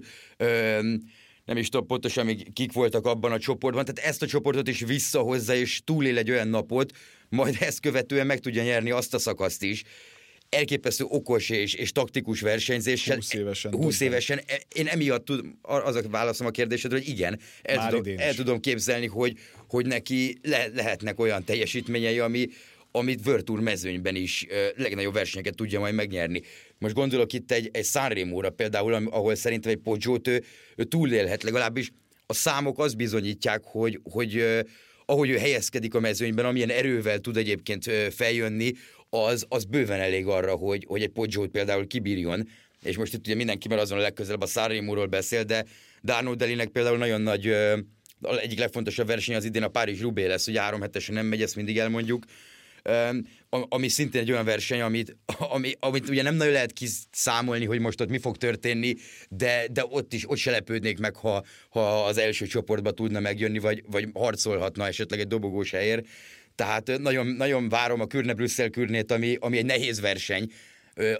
nem 1.45 1.57
is 1.57 1.69
tudom 1.69 1.87
pontosan 1.87 2.25
még 2.25 2.53
kik 2.53 2.71
voltak 2.71 3.05
abban 3.05 3.31
a 3.31 3.39
csoportban, 3.39 3.85
tehát 3.85 4.09
ezt 4.09 4.21
a 4.21 4.27
csoportot 4.27 4.67
is 4.67 4.79
visszahozza, 4.79 5.55
és 5.55 5.81
túlél 5.83 6.17
egy 6.17 6.31
olyan 6.31 6.47
napot, 6.47 6.91
majd 7.29 7.57
ezt 7.59 7.79
követően 7.79 8.25
meg 8.25 8.39
tudja 8.39 8.63
nyerni 8.63 8.91
azt 8.91 9.13
a 9.13 9.19
szakaszt 9.19 9.63
is, 9.63 9.83
elképesztő 10.53 11.03
okos 11.07 11.49
és, 11.49 11.73
és 11.73 11.91
taktikus 11.91 12.41
versenyzéssel. 12.41 13.15
20 13.15 13.33
évesen. 13.33 13.73
20 13.73 13.99
évesen. 13.99 14.41
Én 14.75 14.87
emiatt 14.87 15.25
tud, 15.25 15.45
az 15.61 15.95
a 15.95 16.01
válaszom 16.09 16.47
a 16.47 16.49
kérdésedre, 16.49 16.97
hogy 16.97 17.07
igen, 17.07 17.39
el, 17.61 17.89
tudom, 17.89 18.13
el 18.17 18.33
tudom 18.33 18.59
képzelni, 18.59 19.07
hogy, 19.07 19.37
hogy 19.67 19.85
neki 19.85 20.37
le, 20.41 20.67
lehetnek 20.73 21.19
olyan 21.19 21.43
teljesítményei, 21.43 22.19
ami, 22.19 22.47
amit 22.91 23.25
Virtual 23.25 23.61
mezőnyben 23.61 24.15
is 24.15 24.45
ö, 24.49 24.67
legnagyobb 24.75 25.13
versenyeket 25.13 25.55
tudja 25.55 25.79
majd 25.79 25.93
megnyerni. 25.93 26.41
Most 26.77 26.93
gondolok 26.93 27.33
itt 27.33 27.51
egy, 27.51 27.69
egy 27.71 27.85
Sanremo-ra 27.85 28.49
például, 28.49 28.93
ahol 28.93 29.35
szerintem 29.35 29.71
egy 29.71 29.77
Poggiót 29.77 30.27
ő, 30.27 30.43
ő 30.75 30.83
túlélhet, 30.83 31.43
legalábbis 31.43 31.91
a 32.25 32.33
számok 32.33 32.79
azt 32.79 32.97
bizonyítják, 32.97 33.61
hogy, 33.63 33.99
hogy 34.03 34.37
ö, 34.37 34.59
ahogy 35.05 35.29
ő 35.29 35.37
helyezkedik 35.37 35.93
a 35.93 35.99
mezőnyben, 35.99 36.45
amilyen 36.45 36.69
erővel 36.69 37.19
tud 37.19 37.37
egyébként 37.37 37.91
feljönni, 38.15 38.71
az, 39.13 39.45
az 39.49 39.65
bőven 39.65 39.99
elég 39.99 40.27
arra, 40.27 40.55
hogy, 40.55 40.85
hogy 40.87 41.01
egy 41.01 41.09
Poggio 41.09 41.47
például 41.47 41.87
kibírjon. 41.87 42.49
És 42.83 42.97
most 42.97 43.13
itt 43.13 43.25
ugye 43.25 43.35
mindenki 43.35 43.67
már 43.67 43.79
azon 43.79 43.97
a 43.97 44.01
legközelebb 44.01 44.41
a 44.41 44.45
Sanremo-ról 44.45 45.05
beszél, 45.05 45.43
de 45.43 45.65
Dano 46.03 46.35
Delinek 46.35 46.67
például 46.67 46.97
nagyon 46.97 47.21
nagy, 47.21 47.55
egyik 48.41 48.59
legfontosabb 48.59 49.07
verseny 49.07 49.35
az 49.35 49.45
idén 49.45 49.63
a 49.63 49.67
Párizs 49.67 50.01
Rubé 50.01 50.25
lesz, 50.25 50.45
hogy 50.45 50.57
három 50.57 50.81
hetesen 50.81 51.15
nem 51.15 51.25
megy, 51.25 51.41
ezt 51.41 51.55
mindig 51.55 51.77
elmondjuk 51.77 52.25
ami 53.69 53.87
szintén 53.87 54.21
egy 54.21 54.31
olyan 54.31 54.45
verseny, 54.45 54.81
amit, 54.81 55.15
ami, 55.55 55.71
amit 55.79 56.09
ugye 56.09 56.21
nem 56.21 56.35
nagyon 56.35 56.53
lehet 56.53 56.71
kiszámolni, 56.71 57.65
hogy 57.65 57.79
most 57.79 58.01
ott 58.01 58.09
mi 58.09 58.17
fog 58.17 58.37
történni, 58.37 58.95
de, 59.29 59.67
de 59.71 59.85
ott 59.89 60.13
is 60.13 60.29
ott 60.29 60.37
se 60.37 60.51
lepődnék 60.51 60.99
meg, 60.99 61.15
ha, 61.15 61.43
ha 61.69 62.05
az 62.05 62.17
első 62.17 62.45
csoportba 62.45 62.91
tudna 62.91 63.19
megjönni, 63.19 63.59
vagy, 63.59 63.83
vagy 63.87 64.09
harcolhatna 64.13 64.87
esetleg 64.87 65.19
egy 65.19 65.27
dobogós 65.27 65.71
helyért. 65.71 66.05
Tehát 66.55 66.97
nagyon, 66.97 67.27
nagyon 67.27 67.69
várom 67.69 68.01
a 68.01 68.07
Kürne-Brüsszel 68.07 68.69
Kürnét, 68.69 69.11
ami, 69.11 69.37
ami 69.39 69.57
egy 69.57 69.65
nehéz 69.65 69.99
verseny. 69.99 70.51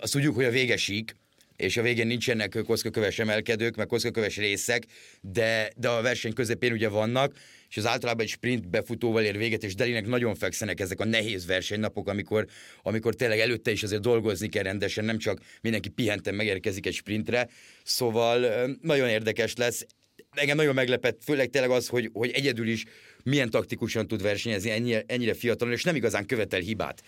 Azt 0.01 0.11
tudjuk, 0.11 0.35
hogy 0.35 0.45
a 0.45 0.49
végesík, 0.49 1.15
és 1.55 1.77
a 1.77 1.81
végén 1.81 2.07
nincsenek 2.07 2.57
koszkaköves 2.65 3.19
emelkedők, 3.19 3.75
meg 3.75 3.87
koszkaköves 3.87 4.37
részek, 4.37 4.83
de, 5.21 5.71
de 5.75 5.89
a 5.89 6.01
verseny 6.01 6.33
közepén 6.33 6.71
ugye 6.71 6.89
vannak, 6.89 7.33
és 7.69 7.77
az 7.77 7.85
általában 7.85 8.23
egy 8.23 8.29
sprint 8.29 8.69
befutóval 8.69 9.23
ér 9.23 9.37
véget, 9.37 9.63
és 9.63 9.75
Delinek 9.75 10.07
nagyon 10.07 10.35
fekszenek 10.35 10.79
ezek 10.79 10.99
a 10.99 11.05
nehéz 11.05 11.45
versenynapok, 11.45 12.07
amikor, 12.07 12.47
amikor 12.81 13.15
tényleg 13.15 13.39
előtte 13.39 13.71
is 13.71 13.83
azért 13.83 14.01
dolgozni 14.01 14.49
kell 14.49 14.63
rendesen, 14.63 15.05
nem 15.05 15.17
csak 15.17 15.39
mindenki 15.61 15.89
pihenten 15.89 16.35
megérkezik 16.35 16.85
egy 16.85 16.93
sprintre, 16.93 17.49
szóval 17.83 18.67
nagyon 18.81 19.09
érdekes 19.09 19.55
lesz. 19.55 19.85
Engem 20.33 20.55
nagyon 20.55 20.73
meglepett, 20.73 21.23
főleg 21.23 21.49
tényleg 21.49 21.71
az, 21.71 21.87
hogy, 21.87 22.09
hogy 22.13 22.31
egyedül 22.31 22.67
is 22.67 22.85
milyen 23.23 23.49
taktikusan 23.49 24.07
tud 24.07 24.21
versenyezni 24.21 24.69
ennyire, 24.69 25.03
ennyire 25.07 25.33
fiatalon, 25.33 25.73
és 25.73 25.83
nem 25.83 25.95
igazán 25.95 26.25
követel 26.25 26.59
hibát. 26.59 27.01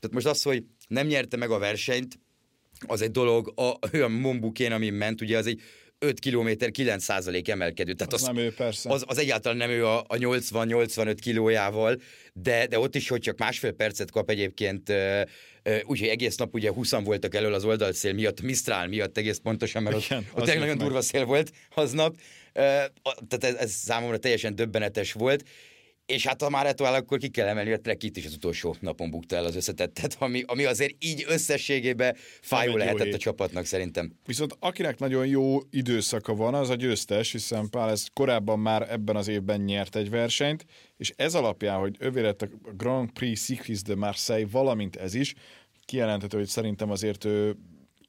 Tehát 0.00 0.12
most 0.12 0.26
az, 0.26 0.42
hogy 0.42 0.64
nem 0.88 1.06
nyerte 1.06 1.36
meg 1.36 1.50
a 1.50 1.58
versenyt, 1.58 2.18
az 2.86 3.02
egy 3.02 3.10
dolog, 3.10 3.52
a, 3.56 3.78
olyan 3.94 4.12
Mombukén, 4.12 4.72
ami 4.72 4.90
ment, 4.90 5.20
ugye 5.20 5.38
az 5.38 5.46
egy 5.46 5.60
5 6.02 6.20
km 6.20 6.70
9 6.70 7.02
százalék 7.02 7.48
emelkedő. 7.48 7.92
Tehát 7.92 8.12
az, 8.12 8.20
az, 8.22 8.26
nem 8.26 8.36
ő, 8.36 8.54
persze. 8.54 8.90
Az, 8.90 9.04
az 9.06 9.18
egyáltalán 9.18 9.56
nem 9.56 9.70
ő 9.70 9.86
a, 9.86 9.98
a 10.00 10.16
80-85 10.16 11.16
kilójával, 11.20 12.00
de, 12.32 12.66
de 12.66 12.78
ott 12.78 12.94
is, 12.94 13.08
hogy 13.08 13.20
csak 13.20 13.38
másfél 13.38 13.72
percet 13.72 14.10
kap 14.10 14.30
egyébként, 14.30 14.92
úgyhogy 15.84 16.08
egész 16.08 16.36
nap 16.36 16.54
ugye 16.54 16.70
20 16.70 16.90
voltak 16.90 17.34
elől 17.34 17.54
az 17.54 17.64
oldalszél 17.64 18.12
miatt, 18.12 18.40
Mistral 18.40 18.86
miatt 18.86 19.18
egész 19.18 19.38
pontosan, 19.38 19.82
mert 19.82 20.04
Igen, 20.04 20.26
ott, 20.32 20.40
ott 20.40 20.46
nagyon 20.46 20.66
meg. 20.66 20.76
durva 20.76 21.00
szél 21.00 21.24
volt 21.24 21.52
aznap, 21.74 22.16
tehát 22.52 23.44
ez, 23.44 23.54
ez 23.54 23.70
számomra 23.70 24.18
teljesen 24.18 24.54
döbbenetes 24.54 25.12
volt, 25.12 25.44
és 26.06 26.26
hát 26.26 26.42
ha 26.42 26.50
már 26.50 26.66
Etoile, 26.66 26.96
akkor 26.96 27.18
ki 27.18 27.28
kell 27.28 27.46
emelni, 27.46 27.72
a 27.72 27.80
Trekit 27.80 28.16
is 28.16 28.26
az 28.26 28.34
utolsó 28.34 28.76
napon 28.80 29.10
bukta 29.10 29.36
el 29.36 29.44
az 29.44 29.56
összetettet, 29.56 30.16
ami, 30.18 30.42
ami 30.46 30.64
azért 30.64 31.04
így 31.04 31.24
összességében 31.28 32.16
fájó 32.40 32.76
lehetett 32.76 33.06
jó 33.06 33.12
a 33.14 33.18
csapatnak 33.18 33.64
szerintem. 33.64 34.12
Viszont 34.26 34.56
akinek 34.58 34.98
nagyon 34.98 35.26
jó 35.26 35.58
időszaka 35.70 36.34
van, 36.34 36.54
az 36.54 36.70
a 36.70 36.74
győztes, 36.74 37.32
hiszen 37.32 37.70
Pál 37.70 37.90
ez 37.90 38.06
korábban 38.12 38.58
már 38.58 38.90
ebben 38.90 39.16
az 39.16 39.28
évben 39.28 39.60
nyert 39.60 39.96
egy 39.96 40.10
versenyt, 40.10 40.64
és 40.96 41.12
ez 41.16 41.34
alapján, 41.34 41.78
hogy 41.78 41.96
övé 41.98 42.20
lett 42.20 42.42
a 42.42 42.48
Grand 42.76 43.10
Prix 43.10 43.42
Cycliste 43.44 43.94
de 43.94 43.98
Marseille, 43.98 44.46
valamint 44.50 44.96
ez 44.96 45.14
is, 45.14 45.34
kijelenthető, 45.84 46.36
hogy 46.36 46.46
szerintem 46.46 46.90
azért 46.90 47.24
ő 47.24 47.56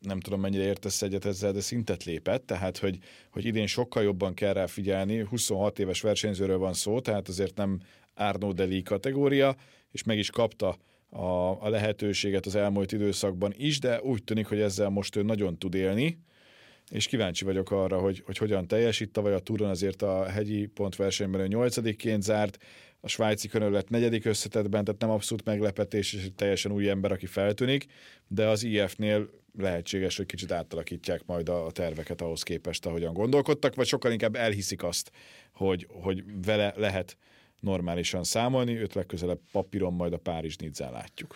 nem 0.04 0.20
tudom 0.20 0.40
mennyire 0.40 0.64
értesz 0.64 1.02
egyet 1.02 1.26
ezzel, 1.26 1.52
de 1.52 1.62
szintet 1.62 2.04
lépett, 2.04 2.46
tehát 2.46 2.78
hogy, 2.78 2.98
hogy 3.32 3.46
idén 3.46 3.68
sokkal 3.68 4.04
jobban 4.04 4.34
kell 4.34 4.54
rá 4.54 4.66
figyelni, 4.66 5.20
26 5.20 5.80
éves 5.80 6.02
versenyzőről 6.02 6.58
van 6.58 6.74
szó, 6.74 7.00
tehát 7.00 7.28
azért 7.28 7.58
nem 7.58 7.80
Arnaud 8.16 8.56
Deli 8.56 8.82
kategória, 8.82 9.56
és 9.92 10.04
meg 10.04 10.18
is 10.18 10.30
kapta 10.30 10.78
a, 11.10 11.58
a 11.60 11.70
lehetőséget 11.70 12.46
az 12.46 12.56
elmúlt 12.56 12.92
időszakban 12.92 13.54
is, 13.58 13.80
de 13.80 14.02
úgy 14.02 14.24
tűnik, 14.24 14.48
hogy 14.48 14.60
ezzel 14.60 14.90
most 14.90 15.16
ő 15.16 15.22
nagyon 15.22 15.58
tud 15.58 15.74
élni, 15.74 16.18
és 16.90 17.08
kíváncsi 17.08 17.46
vagyok 17.46 17.72
arra, 17.72 18.00
hogy, 18.00 18.24
hogy 18.26 18.38
hogyan 18.38 18.68
teljesít. 18.68 19.12
Tavaly 19.12 19.34
a 19.34 19.40
túron 19.40 19.70
azért 19.70 20.02
a 20.02 20.26
hegyi 20.26 20.66
pontversenyben 20.66 21.42
ő 21.42 21.48
nyolcadikként 21.48 22.24
zárt, 22.24 22.58
a 23.06 23.08
svájci 23.08 23.50
lett 23.54 23.90
negyedik 23.90 24.26
összetetben, 24.26 24.84
tehát 24.84 25.02
nem 25.02 25.10
abszolút 25.10 25.46
meglepetés, 25.46 26.14
és 26.14 26.24
egy 26.24 26.34
teljesen 26.34 26.72
új 26.72 26.90
ember, 26.90 27.12
aki 27.12 27.26
feltűnik, 27.26 27.86
de 28.28 28.48
az 28.48 28.64
IF-nél 28.64 29.30
lehetséges, 29.58 30.18
hogy 30.18 30.26
kicsit 30.26 30.52
átalakítják 30.52 31.26
majd 31.26 31.50
a 31.50 31.72
terveket 31.72 32.22
ahhoz 32.22 32.44
képest, 32.44 32.86
ahogyan 32.86 33.14
gondolkodtak, 33.14 33.76
vagy 33.76 33.88
sokkal 33.88 34.12
inkább 34.12 34.36
elhiszik 34.36 34.84
azt, 34.84 35.12
hogy, 35.54 35.88
hogy 35.90 36.24
vele 36.46 36.74
lehet 36.76 37.18
normálisan 37.60 38.24
számolni, 38.24 38.78
őt 38.78 38.94
legközelebb 38.94 39.40
papíron 39.52 39.94
majd 39.94 40.14
a 40.14 40.18
Párizs 40.18 40.56
Nidzán 40.56 40.92
látjuk. 40.92 41.36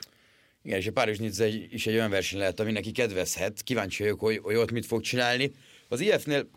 Igen, 0.61 0.79
és 0.79 0.87
a 0.87 0.91
Párizs 0.91 1.17
Nidza 1.17 1.45
is 1.45 1.87
egy 1.87 1.93
olyan 1.93 2.09
verseny 2.09 2.39
lehet, 2.39 2.59
ami 2.59 2.71
neki 2.71 2.91
kedvezhet. 2.91 3.61
Kíváncsi 3.61 4.03
vagyok, 4.03 4.19
hogy, 4.19 4.37
hogy 4.37 4.55
ott 4.55 4.71
mit 4.71 4.85
fog 4.85 5.01
csinálni. 5.01 5.51
Az 5.87 5.99
IF-nél 5.99 6.49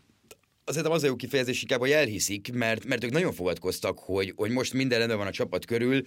azért 0.71 0.87
az 0.87 1.03
a 1.03 1.07
jó 1.07 1.17
kifejezés 1.17 1.63
inkább, 1.63 1.81
hogy 1.81 1.91
elhiszik, 1.91 2.53
mert, 2.53 2.85
mert 2.85 3.05
ők 3.05 3.11
nagyon 3.11 3.33
fogadkoztak, 3.33 3.99
hogy, 3.99 4.33
hogy 4.37 4.51
most 4.51 4.73
minden 4.73 4.99
rendben 4.99 5.19
van 5.19 5.27
a 5.27 5.31
csapat 5.31 5.65
körül, 5.65 6.03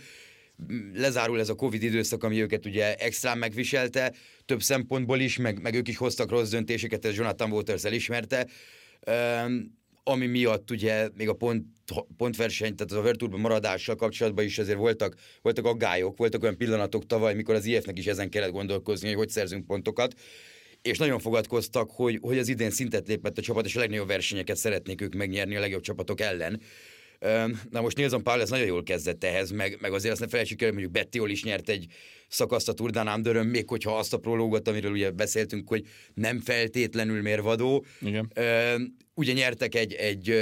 lezárul 0.93 1.39
ez 1.39 1.49
a 1.49 1.55
Covid 1.55 1.83
időszak, 1.83 2.23
ami 2.23 2.41
őket 2.41 2.65
ugye 2.65 2.95
extrán 2.95 3.37
megviselte, 3.37 4.13
több 4.45 4.61
szempontból 4.61 5.19
is, 5.19 5.37
meg, 5.37 5.61
meg 5.61 5.75
ők 5.75 5.87
is 5.87 5.97
hoztak 5.97 6.29
rossz 6.29 6.49
döntéseket, 6.49 7.05
ez 7.05 7.15
Jonathan 7.15 7.51
Waters 7.51 7.83
elismerte, 7.83 8.47
um, 9.45 9.81
ami 10.03 10.25
miatt 10.25 10.71
ugye 10.71 11.09
még 11.15 11.29
a 11.29 11.33
pont, 11.33 11.65
pontverseny, 12.17 12.75
tehát 12.75 12.91
az 12.91 12.97
a 12.97 13.01
Verturban 13.01 13.39
maradással 13.39 13.95
kapcsolatban 13.95 14.45
is 14.45 14.59
azért 14.59 14.77
voltak, 14.77 15.15
voltak 15.41 15.65
aggályok, 15.65 16.17
voltak 16.17 16.43
olyan 16.43 16.57
pillanatok 16.57 17.05
tavaly, 17.05 17.33
mikor 17.33 17.55
az 17.55 17.65
IF-nek 17.65 17.97
is 17.97 18.07
ezen 18.07 18.29
kellett 18.29 18.51
gondolkozni, 18.51 19.07
hogy 19.07 19.17
hogy 19.17 19.29
szerzünk 19.29 19.65
pontokat, 19.65 20.13
és 20.83 20.97
nagyon 20.97 21.19
fogadkoztak, 21.19 21.91
hogy, 21.91 22.19
hogy 22.21 22.37
az 22.37 22.47
idén 22.47 22.69
szintet 22.69 23.07
lépett 23.07 23.37
a 23.37 23.41
csapat, 23.41 23.65
és 23.65 23.75
a 23.75 23.79
legnagyobb 23.79 24.07
versenyeket 24.07 24.57
szeretnék 24.57 25.01
ők 25.01 25.13
megnyerni 25.13 25.55
a 25.55 25.59
legjobb 25.59 25.81
csapatok 25.81 26.21
ellen 26.21 26.61
Na 27.69 27.81
most 27.81 27.97
Nilsson 27.97 28.23
Paul 28.23 28.41
ez 28.41 28.49
nagyon 28.49 28.65
jól 28.65 28.83
kezdett 28.83 29.23
ehhez, 29.23 29.51
meg, 29.51 29.77
meg 29.81 29.93
azért 29.93 30.11
azt 30.11 30.21
ne 30.21 30.27
felejtsük 30.27 30.61
el, 30.61 30.67
hogy 30.67 30.77
mondjuk 30.77 31.03
Bettiol 31.03 31.29
is 31.29 31.43
nyert 31.43 31.69
egy 31.69 31.85
szakaszt 32.27 32.69
a 32.69 32.73
Tour 32.73 32.91
de 32.91 33.43
még 33.43 33.69
hogyha 33.69 33.97
azt 33.97 34.13
a 34.13 34.17
prológot, 34.17 34.67
amiről 34.67 34.91
ugye 34.91 35.11
beszéltünk, 35.11 35.67
hogy 35.67 35.83
nem 36.13 36.39
feltétlenül 36.39 37.21
mérvadó. 37.21 37.85
Igen. 38.01 38.31
Ugye 39.13 39.33
nyertek 39.33 39.75
egy, 39.75 39.93
egy 39.93 40.35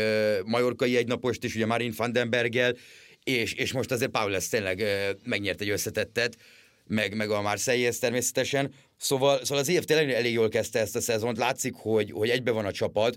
majorkai 0.46 0.98
egynapost 0.98 1.44
is, 1.44 1.56
ugye 1.56 1.66
Marin 1.66 1.94
Vandenberggel, 1.96 2.76
és, 3.24 3.54
és 3.54 3.72
most 3.72 3.92
azért 3.92 4.12
Paul 4.12 4.38
tényleg 4.50 4.84
megnyert 5.24 5.62
egy 5.62 5.70
összetettet, 5.70 6.38
meg, 6.88 7.16
meg 7.16 7.30
a 7.30 7.42
Marseille 7.42 7.92
természetesen. 7.92 8.74
Szóval, 9.02 9.40
szóval 9.44 9.58
az 9.58 9.70
év 9.70 9.84
tényleg 9.84 10.12
elég 10.12 10.34
jól 10.34 10.50
kezdte 10.50 10.80
ezt 10.80 10.96
a 10.96 11.02
szezont, 11.02 11.38
látszik, 11.38 11.74
hogy, 11.76 12.12
hogy 12.12 12.30
egybe 12.30 12.52
van 12.52 12.66
a 12.66 12.72
csapat, 12.72 13.16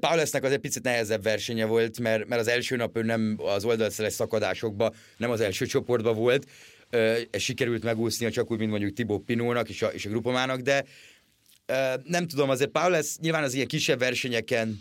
Paulesnek 0.00 0.44
az 0.44 0.52
egy 0.52 0.58
picit 0.58 0.82
nehezebb 0.82 1.22
versenye 1.22 1.64
volt, 1.64 2.00
mert, 2.00 2.26
mert 2.26 2.40
az 2.40 2.48
első 2.48 2.76
nap 2.76 2.96
ő 2.96 3.02
nem 3.02 3.36
az 3.38 3.64
oldalszeles 3.64 4.12
szakadásokba, 4.12 4.94
nem 5.16 5.30
az 5.30 5.40
első 5.40 5.66
csoportba 5.66 6.12
volt, 6.12 6.46
ez 7.30 7.40
sikerült 7.40 7.82
megúsznia 7.82 8.30
csak 8.30 8.50
úgy, 8.50 8.58
mint 8.58 8.70
mondjuk 8.70 8.92
Tibó 8.92 9.18
Pinónak 9.18 9.68
és 9.68 9.82
a, 9.82 9.86
és 9.86 10.06
a 10.06 10.08
grupomának, 10.08 10.60
de 10.60 10.84
nem 12.04 12.26
tudom, 12.26 12.50
azért 12.50 12.70
Paules 12.70 13.16
nyilván 13.20 13.42
az 13.42 13.54
ilyen 13.54 13.66
kisebb 13.66 13.98
versenyeken 13.98 14.80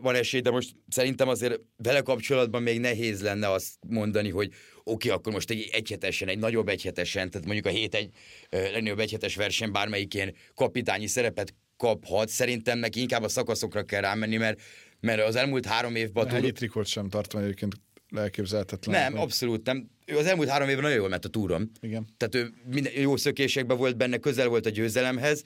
van 0.00 0.14
esély, 0.14 0.40
de 0.40 0.50
most 0.50 0.74
szerintem 0.88 1.28
azért 1.28 1.60
vele 1.76 2.00
kapcsolatban 2.00 2.62
még 2.62 2.80
nehéz 2.80 3.22
lenne 3.22 3.50
azt 3.50 3.74
mondani, 3.88 4.28
hogy 4.28 4.46
oké, 4.46 4.58
okay, 4.84 5.10
akkor 5.10 5.32
most 5.32 5.50
egy 5.50 5.68
egyhetesen, 5.72 6.28
egy 6.28 6.38
nagyobb 6.38 6.68
egyhetesen, 6.68 7.30
tehát 7.30 7.46
mondjuk 7.46 7.66
a 7.66 7.70
hét 7.78 7.94
egy 7.94 8.10
legnagyobb 8.50 8.98
egyhetes 8.98 9.36
verseny 9.36 9.72
bármelyikén 9.72 10.36
kapitányi 10.54 11.06
szerepet 11.06 11.54
kaphat. 11.76 12.28
Szerintem 12.28 12.78
neki 12.78 13.00
inkább 13.00 13.22
a 13.22 13.28
szakaszokra 13.28 13.82
kell 13.82 14.00
rámenni, 14.00 14.36
mert, 14.36 14.60
mert 15.00 15.22
az 15.22 15.36
elmúlt 15.36 15.66
három 15.66 15.94
évben... 15.94 16.28
Túl... 16.28 16.52
trikot 16.52 16.86
sem 16.86 17.08
tartom 17.08 17.42
egyébként 17.42 17.74
elképzelhetetlen. 18.16 19.00
Nem, 19.00 19.12
hogy... 19.12 19.20
abszolút 19.20 19.66
nem. 19.66 19.90
Ő 20.06 20.16
az 20.16 20.26
elmúlt 20.26 20.48
három 20.48 20.68
évben 20.68 20.82
nagyon 20.82 20.98
jól 20.98 21.08
ment 21.08 21.24
a 21.24 21.28
túron. 21.28 21.70
Igen. 21.80 22.06
Tehát 22.16 22.34
ő 22.34 22.54
minden, 22.70 22.92
jó 22.92 23.16
szökésekben 23.16 23.76
volt 23.76 23.96
benne, 23.96 24.16
közel 24.16 24.48
volt 24.48 24.66
a 24.66 24.70
győzelemhez, 24.70 25.42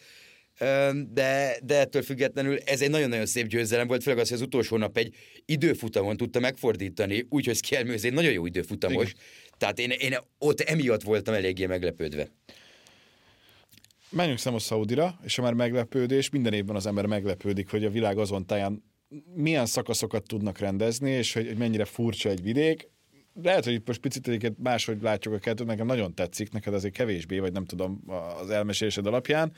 de, 1.13 1.59
de 1.63 1.79
ettől 1.79 2.03
függetlenül 2.03 2.59
ez 2.59 2.81
egy 2.81 2.91
nagyon-nagyon 2.91 3.27
szép 3.27 3.47
győzelem 3.47 3.87
volt, 3.87 4.03
főleg 4.03 4.21
az, 4.21 4.29
hogy 4.29 4.37
az 4.37 4.43
utolsó 4.43 4.77
nap 4.77 4.97
egy 4.97 5.15
időfutamon 5.45 6.17
tudta 6.17 6.41
megfordítani, 6.41 7.27
úgyhogy 7.29 7.57
Skjelmőz 7.57 8.05
egy 8.05 8.13
nagyon 8.13 8.33
jó 8.33 8.47
időfutamos. 8.47 9.11
Igen. 9.11 9.17
Tehát 9.59 9.79
én, 9.79 9.91
én 9.91 10.17
ott 10.39 10.61
emiatt 10.61 11.03
voltam 11.03 11.35
eléggé 11.35 11.67
meglepődve. 11.67 12.29
Menjünk 14.11 14.39
a 14.45 14.59
Szaudira, 14.59 15.19
és 15.25 15.37
ha 15.37 15.43
már 15.43 15.53
meglepődés, 15.53 16.31
minden 16.31 16.53
évben 16.53 16.77
az 16.77 16.87
ember 16.87 17.07
meglepődik, 17.07 17.71
hogy 17.71 17.85
a 17.85 17.91
világ 17.91 18.19
azon 18.19 18.47
táján 18.47 18.83
milyen 19.35 19.67
szakaszokat 19.67 20.27
tudnak 20.27 20.59
rendezni, 20.59 21.11
és 21.11 21.33
hogy, 21.33 21.47
hogy 21.47 21.57
mennyire 21.57 21.85
furcsa 21.85 22.29
egy 22.29 22.43
vidék. 22.43 22.89
Lehet, 23.43 23.65
hogy 23.65 23.73
itt 23.73 23.87
most 23.87 24.01
picit 24.01 24.29
egyébként 24.29 24.59
máshogy 24.63 25.03
látjuk 25.03 25.35
a 25.35 25.39
kettőt, 25.39 25.67
nekem 25.67 25.87
nagyon 25.87 26.15
tetszik, 26.15 26.53
neked 26.53 26.75
azért 26.75 26.95
kevésbé, 26.95 27.39
vagy 27.39 27.53
nem 27.53 27.65
tudom 27.65 28.03
az 28.41 28.51
elmesélésed 28.51 29.07
alapján, 29.07 29.53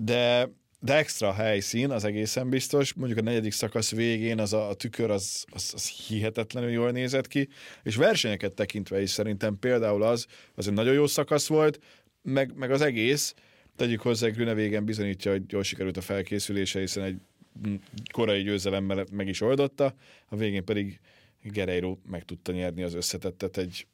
de, 0.00 0.50
de 0.80 0.96
extra 0.96 1.32
helyszín, 1.32 1.90
az 1.90 2.04
egészen 2.04 2.48
biztos. 2.48 2.92
Mondjuk 2.92 3.18
a 3.18 3.22
negyedik 3.22 3.52
szakasz 3.52 3.90
végén 3.90 4.38
az 4.38 4.52
a, 4.52 4.68
a 4.68 4.74
tükör 4.74 5.10
az, 5.10 5.44
az, 5.50 5.70
az 5.74 5.88
hihetetlenül 5.88 6.70
jól 6.70 6.90
nézett 6.90 7.28
ki, 7.28 7.48
és 7.82 7.96
versenyeket 7.96 8.54
tekintve 8.54 9.02
is 9.02 9.10
szerintem 9.10 9.58
például 9.58 10.02
az, 10.02 10.26
az 10.54 10.68
egy 10.68 10.74
nagyon 10.74 10.94
jó 10.94 11.06
szakasz 11.06 11.46
volt, 11.46 11.80
meg, 12.22 12.56
meg 12.56 12.70
az 12.70 12.80
egész, 12.80 13.34
tegyük 13.76 14.00
hozzá, 14.00 14.28
Grünevégen 14.28 14.84
bizonyítja, 14.84 15.30
hogy 15.30 15.42
jól 15.48 15.62
sikerült 15.62 15.96
a 15.96 16.00
felkészülése, 16.00 16.80
hiszen 16.80 17.02
egy 17.04 17.16
korai 18.12 18.42
győzelemmel 18.42 19.06
meg 19.12 19.28
is 19.28 19.40
oldotta, 19.40 19.94
a 20.28 20.36
végén 20.36 20.64
pedig 20.64 21.00
Gereiro 21.42 21.96
meg 22.10 22.24
tudta 22.24 22.52
nyerni 22.52 22.82
az 22.82 22.94
összetettet 22.94 23.56
egy, 23.56 23.86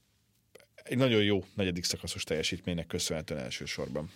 egy 0.83 0.97
nagyon 0.97 1.23
jó 1.23 1.45
negyedik 1.55 1.85
szakaszos 1.85 2.25
teljesítménynek 2.25 2.87
köszönhetően 2.87 3.41
elsősorban. 3.41 4.11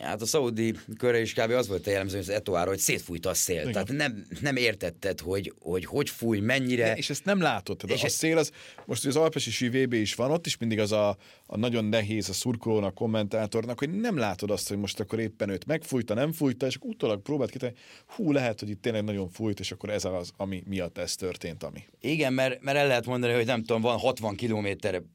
Hát 0.00 0.22
a 0.22 0.26
szaudi 0.26 0.74
körre 0.98 1.20
is 1.20 1.32
kb. 1.32 1.50
az 1.50 1.68
volt 1.68 1.86
a 1.86 1.90
jellemző, 1.90 2.18
az 2.18 2.28
Etoára, 2.28 2.68
hogy 2.68 2.78
szétfújt 2.78 3.26
a 3.26 3.34
szél. 3.34 3.60
Igen. 3.60 3.72
Tehát 3.72 3.92
nem, 3.92 4.26
nem 4.40 4.56
értetted, 4.56 5.20
hogy, 5.20 5.54
hogy 5.60 5.84
hogy 5.84 6.10
fúj, 6.10 6.38
mennyire. 6.38 6.86
Ja, 6.86 6.94
és 6.94 7.10
ezt 7.10 7.24
nem 7.24 7.40
látod. 7.40 7.76
Tehát 7.76 7.96
és 7.96 8.04
a 8.04 8.08
szél 8.08 8.38
az, 8.38 8.50
most 8.86 9.06
az 9.06 9.16
Alpesi 9.16 9.68
VB 9.68 9.92
is 9.92 10.14
van, 10.14 10.30
ott 10.30 10.46
is 10.46 10.56
mindig 10.56 10.78
az 10.78 10.92
a, 10.92 11.16
a 11.46 11.56
nagyon 11.56 11.84
nehéz 11.84 12.28
a 12.28 12.32
szurkolónak, 12.32 12.90
a 12.90 12.92
kommentátornak, 12.92 13.78
hogy 13.78 13.90
nem 13.90 14.16
látod 14.16 14.50
azt, 14.50 14.68
hogy 14.68 14.78
most 14.78 15.00
akkor 15.00 15.18
éppen 15.18 15.48
őt 15.48 15.66
megfújta, 15.66 16.14
nem 16.14 16.32
fújta, 16.32 16.66
és 16.66 16.74
akkor 16.74 16.90
utólag 16.90 17.22
próbált 17.22 17.50
kitálni, 17.50 17.76
hú, 18.06 18.32
lehet, 18.32 18.60
hogy 18.60 18.68
itt 18.68 18.82
tényleg 18.82 19.04
nagyon 19.04 19.28
fújt, 19.28 19.60
és 19.60 19.72
akkor 19.72 19.90
ez 19.90 20.04
az, 20.04 20.30
ami 20.36 20.62
miatt 20.66 20.98
ez 20.98 21.14
történt, 21.14 21.62
ami. 21.62 21.84
Igen, 22.00 22.32
mert, 22.32 22.62
mert 22.62 22.78
el 22.78 22.86
lehet 22.86 23.06
mondani, 23.06 23.32
hogy 23.32 23.46
nem 23.46 23.60
tudom, 23.60 23.82
van 23.82 23.98
60 23.98 24.36
km 24.36 24.66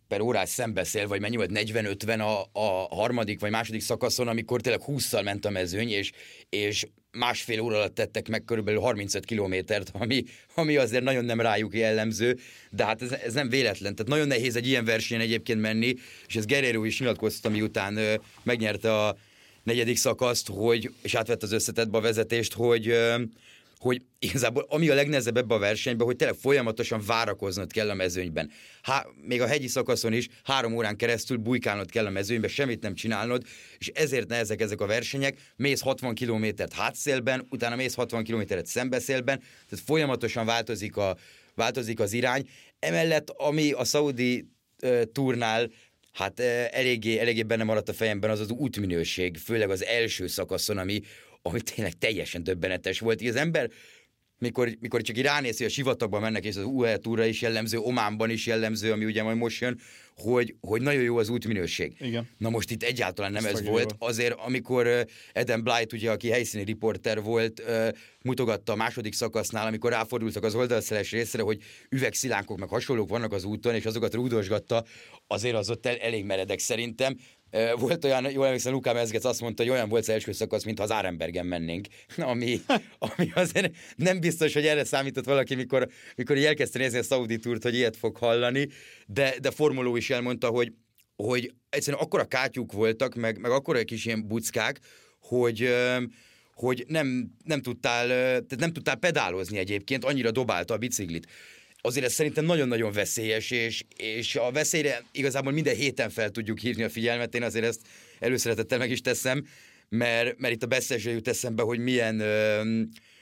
per 0.08 0.22
órás 0.22 0.50
szembeszél, 0.50 1.08
vagy 1.08 1.22
mennyi 1.22 1.36
volt, 1.36 1.50
40-50 1.54 2.20
a, 2.20 2.60
a 2.60 2.96
harmadik 2.96 3.39
vagy 3.39 3.52
második 3.52 3.82
szakaszon, 3.82 4.28
amikor 4.28 4.55
tényleg 4.62 4.82
20-szal 4.88 5.24
ment 5.24 5.46
a 5.46 5.50
mezőny, 5.50 5.89
és, 5.89 6.12
és 6.50 6.86
másfél 7.12 7.60
óra 7.60 7.76
alatt 7.76 7.96
tettek 7.96 8.28
meg 8.28 8.44
körülbelül 8.44 8.80
35 8.80 9.26
kilométert, 9.26 9.91
ami, 9.94 10.24
ami 10.56 10.76
azért 10.76 11.04
nagyon 11.04 11.26
nem 11.26 11.41
rájuk 11.41 11.74
jellemző, 11.74 12.38
de 12.72 12.86
hát 12.86 13.02
ez, 13.02 13.12
ez 13.12 13.34
nem 13.34 13.50
véletlen. 13.50 13.96
Tehát 13.96 14.12
nagyon 14.12 14.28
nehéz 14.28 14.56
egy 14.56 14.68
ilyen 14.68 14.86
versenyen 14.86 15.24
egyébként 15.24 15.62
menni, 15.62 15.94
és 16.28 16.36
ez 16.36 16.46
Guerrero 16.46 16.84
is 16.84 17.00
nyilatkozta, 17.00 17.50
miután 17.50 17.98
ö, 17.98 18.13
megnyerte 18.44 19.06
a 19.06 19.18
negyedik 19.63 19.98
szakaszt, 19.98 20.48
hogy, 20.48 20.91
és 21.02 21.15
átvett 21.15 21.44
az 21.44 21.52
összetetbe 21.52 21.98
a 21.98 22.02
vezetést, 22.02 22.54
hogy 22.54 22.88
ö, 22.88 23.22
hogy 23.86 24.02
igazából 24.19 24.65
ami 24.69 24.89
a 24.89 24.93
legnehezebb 24.93 25.38
ebbe 25.38 25.54
a 25.54 25.60
versenyben, 25.60 26.06
hogy 26.06 26.15
tényleg 26.15 26.38
folyamatosan 26.38 27.02
várakoznod 27.06 27.71
kell 27.71 27.89
a 27.89 27.93
mezőnyben. 27.93 28.52
Há, 28.82 29.06
még 29.21 29.41
a 29.41 29.48
hegyi 29.48 29.67
szakaszon 29.67 30.13
is 30.13 30.28
három 30.43 30.76
órán 30.76 30.95
keresztül 30.95 31.38
bujkálnod 31.38 31.91
kell 31.91 32.06
a 32.06 32.10
mezőnyben, 32.10 32.50
semmit 32.50 32.82
nem 32.82 32.93
csinálnod, 32.93 33.43
és 33.78 33.88
ezért 33.88 34.28
nehezek 34.28 34.62
ezek 34.62 34.82
a 34.82 34.86
versenyek. 34.86 35.38
Mész 35.56 35.82
60 35.82 36.15
kilométert 36.15 36.74
hátszélben, 36.74 37.48
utána 37.50 37.76
mész 37.76 37.93
60 37.93 38.24
kilométert 38.24 38.65
szembeszélben, 38.65 39.39
tehát 39.39 39.86
folyamatosan 39.86 40.45
változik, 40.45 40.98
a, 40.98 41.17
változik 41.56 42.00
az 42.00 42.13
irány. 42.13 42.50
Emellett, 42.80 43.30
ami 43.30 43.71
a 43.71 43.84
szaudi 43.84 44.48
uh, 44.82 45.02
turnál 45.12 45.69
hát 46.15 46.39
eléggé, 46.71 47.19
eléggé 47.19 47.43
benne 47.43 47.63
maradt 47.63 47.89
a 47.89 47.93
fejemben 47.93 48.30
az 48.30 48.39
az 48.39 48.50
útminőség, 48.50 49.38
főleg 49.38 49.69
az 49.69 49.84
első 49.84 50.28
szakaszon, 50.28 50.78
ami, 50.78 51.02
ami 51.48 51.62
tényleg 51.62 51.94
teljesen 51.94 52.44
döbbenetes 52.44 53.00
volt. 53.00 53.22
Így 53.22 53.28
az 53.28 53.36
ember 53.36 53.70
mikor, 54.38 54.70
mikor 54.80 55.02
csak 55.02 55.18
így 55.18 55.24
ránéz, 55.24 55.58
hogy 55.58 55.66
a 55.66 55.70
sivatagban 55.70 56.22
mennek, 56.22 56.46
és 56.46 56.56
az 56.56 56.64
UE 56.64 56.98
túra 56.98 57.26
is 57.26 57.42
jellemző, 57.42 57.78
Ománban 57.78 58.30
is 58.30 58.46
jellemző, 58.46 58.92
ami 58.92 59.06
ugye 59.06 59.24
majd 59.24 59.38
most 59.38 59.62
jön, 59.62 59.80
hogy, 60.16 60.56
hogy 60.62 60.82
nagyon 60.82 61.02
jó 61.02 61.18
az 61.18 61.30
útminőség. 61.30 61.96
Igen. 62.00 62.30
Na 62.38 62.50
most 62.50 62.72
itt 62.72 62.84
egyáltalán 62.84 63.32
nem 63.32 63.46
Ezt 63.46 63.54
ez 63.54 63.66
volt. 63.66 63.96
Jó. 64.00 64.08
Azért, 64.08 64.36
amikor 64.38 65.06
Eden 65.34 65.64
Blight, 65.64 65.94
ugye, 65.94 66.12
aki 66.12 66.30
helyszíni 66.30 66.64
riporter 66.64 67.22
volt, 67.22 67.64
mutogatta 68.24 68.72
a 68.72 68.76
második 68.76 69.14
szakasznál, 69.14 69.68
amikor 69.68 69.92
ráfordultak 69.92 70.44
az 70.44 70.56
oldalszeles 70.56 71.12
részre, 71.12 71.42
hogy 71.42 71.62
üvegszilánkok 71.90 72.58
meg 72.58 72.70
hasonlók 72.70 73.10
vannak 73.10 73.34
az 73.34 73.44
úton, 73.44 73.76
és 73.76 73.86
azokat 73.86 74.14
rúdosgatta, 74.14 74.86
azért 75.28 75.56
az 75.56 75.70
ott 75.70 75.86
elég 75.86 76.26
meredek 76.26 76.60
szerintem. 76.60 77.18
Volt 77.78 78.06
olyan, 78.06 78.32
jól 78.32 78.46
emlékszem, 78.46 78.74
Luká 78.74 78.94
Mezgec 78.94 79.26
azt 79.26 79.41
mondta, 79.41 79.63
hogy 79.63 79.72
olyan 79.72 79.89
volt 79.89 80.02
az 80.02 80.10
első 80.10 80.32
szakasz, 80.32 80.63
mintha 80.63 80.84
az 80.84 80.91
Árenbergen 80.91 81.46
mennénk, 81.46 81.88
ami, 82.18 82.60
ami 83.00 83.32
azért 83.36 83.76
nem 83.96 84.20
biztos, 84.20 84.54
hogy 84.54 84.65
erre 84.65 84.84
számított 84.84 85.26
valaki, 85.26 85.56
mikor, 85.56 85.89
mikor 86.15 86.38
elkezdte 86.38 86.80
nézni 86.80 86.98
a 86.98 87.04
Saudi 87.04 87.38
túrt, 87.38 87.63
hogy 87.63 87.76
ilyet 87.76 87.98
fog 87.98 88.18
hallani, 88.18 88.68
de, 89.08 89.36
de 89.41 89.52
Formuló 89.52 89.96
is 89.96 90.10
elmondta, 90.10 90.48
hogy, 90.48 90.74
hogy 91.15 91.54
egyszerűen 91.70 92.04
akkora 92.04 92.26
kátyúk 92.26 92.72
voltak, 92.72 93.15
meg, 93.15 93.39
meg 93.39 93.52
akkora 93.52 93.84
kis 93.84 94.06
ilyen 94.06 94.28
buckák, 94.28 94.80
hogy, 95.20 95.70
hogy 96.54 96.84
nem, 96.88 97.32
nem, 97.44 97.62
tudtál, 97.62 98.08
tehát 98.08 98.58
nem 98.60 98.74
tudtál 98.74 98.96
pedálozni 98.96 99.58
egyébként, 99.58 100.06
annyira 100.06 100.32
dobálta 100.32 100.74
a 100.74 100.78
biciklit 100.78 101.28
azért 101.86 102.06
ez 102.06 102.13
szerintem 102.13 102.45
nagyon-nagyon 102.45 102.91
veszélyes, 102.91 103.52
és, 103.52 103.84
és 103.98 104.36
a 104.36 104.52
veszélyre 104.52 105.04
igazából 105.12 105.52
minden 105.52 105.76
héten 105.76 106.10
fel 106.10 106.30
tudjuk 106.30 106.60
hívni 106.60 106.84
a 106.84 106.89
figyelmet, 106.89 107.36
én 107.36 107.43
azért 107.43 107.65
ezt 107.65 107.82
előszeretettel 108.19 108.78
meg 108.78 108.91
is 108.91 109.02
teszem, 109.02 109.45
mert, 109.89 110.38
mert 110.38 110.54
itt 110.54 110.63
a 110.63 110.67
beszélésre 110.67 111.12
jut 111.12 111.28
eszembe, 111.28 111.63
hogy 111.63 111.80
milyen, 111.80 112.24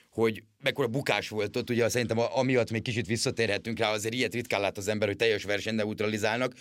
hogy 0.10 0.44
mekkora 0.62 0.88
bukás 0.88 1.30
volt 1.30 1.56
ott, 1.56 1.70
ugye 1.70 1.90
szerintem 1.90 2.20
amiatt 2.20 2.72
még 2.72 2.82
kicsit 2.82 3.08
visszatérhetünk 3.08 3.80
rá, 3.80 3.92
azért 3.92 4.14
ilyet 4.14 4.34
ritkán 4.34 4.62
lát 4.62 4.78
az 4.78 4.88
ember, 4.88 5.08
hogy 5.08 5.18
teljes 5.18 5.44
versenyt 5.44 5.78
neutralizálnak, 5.78 6.54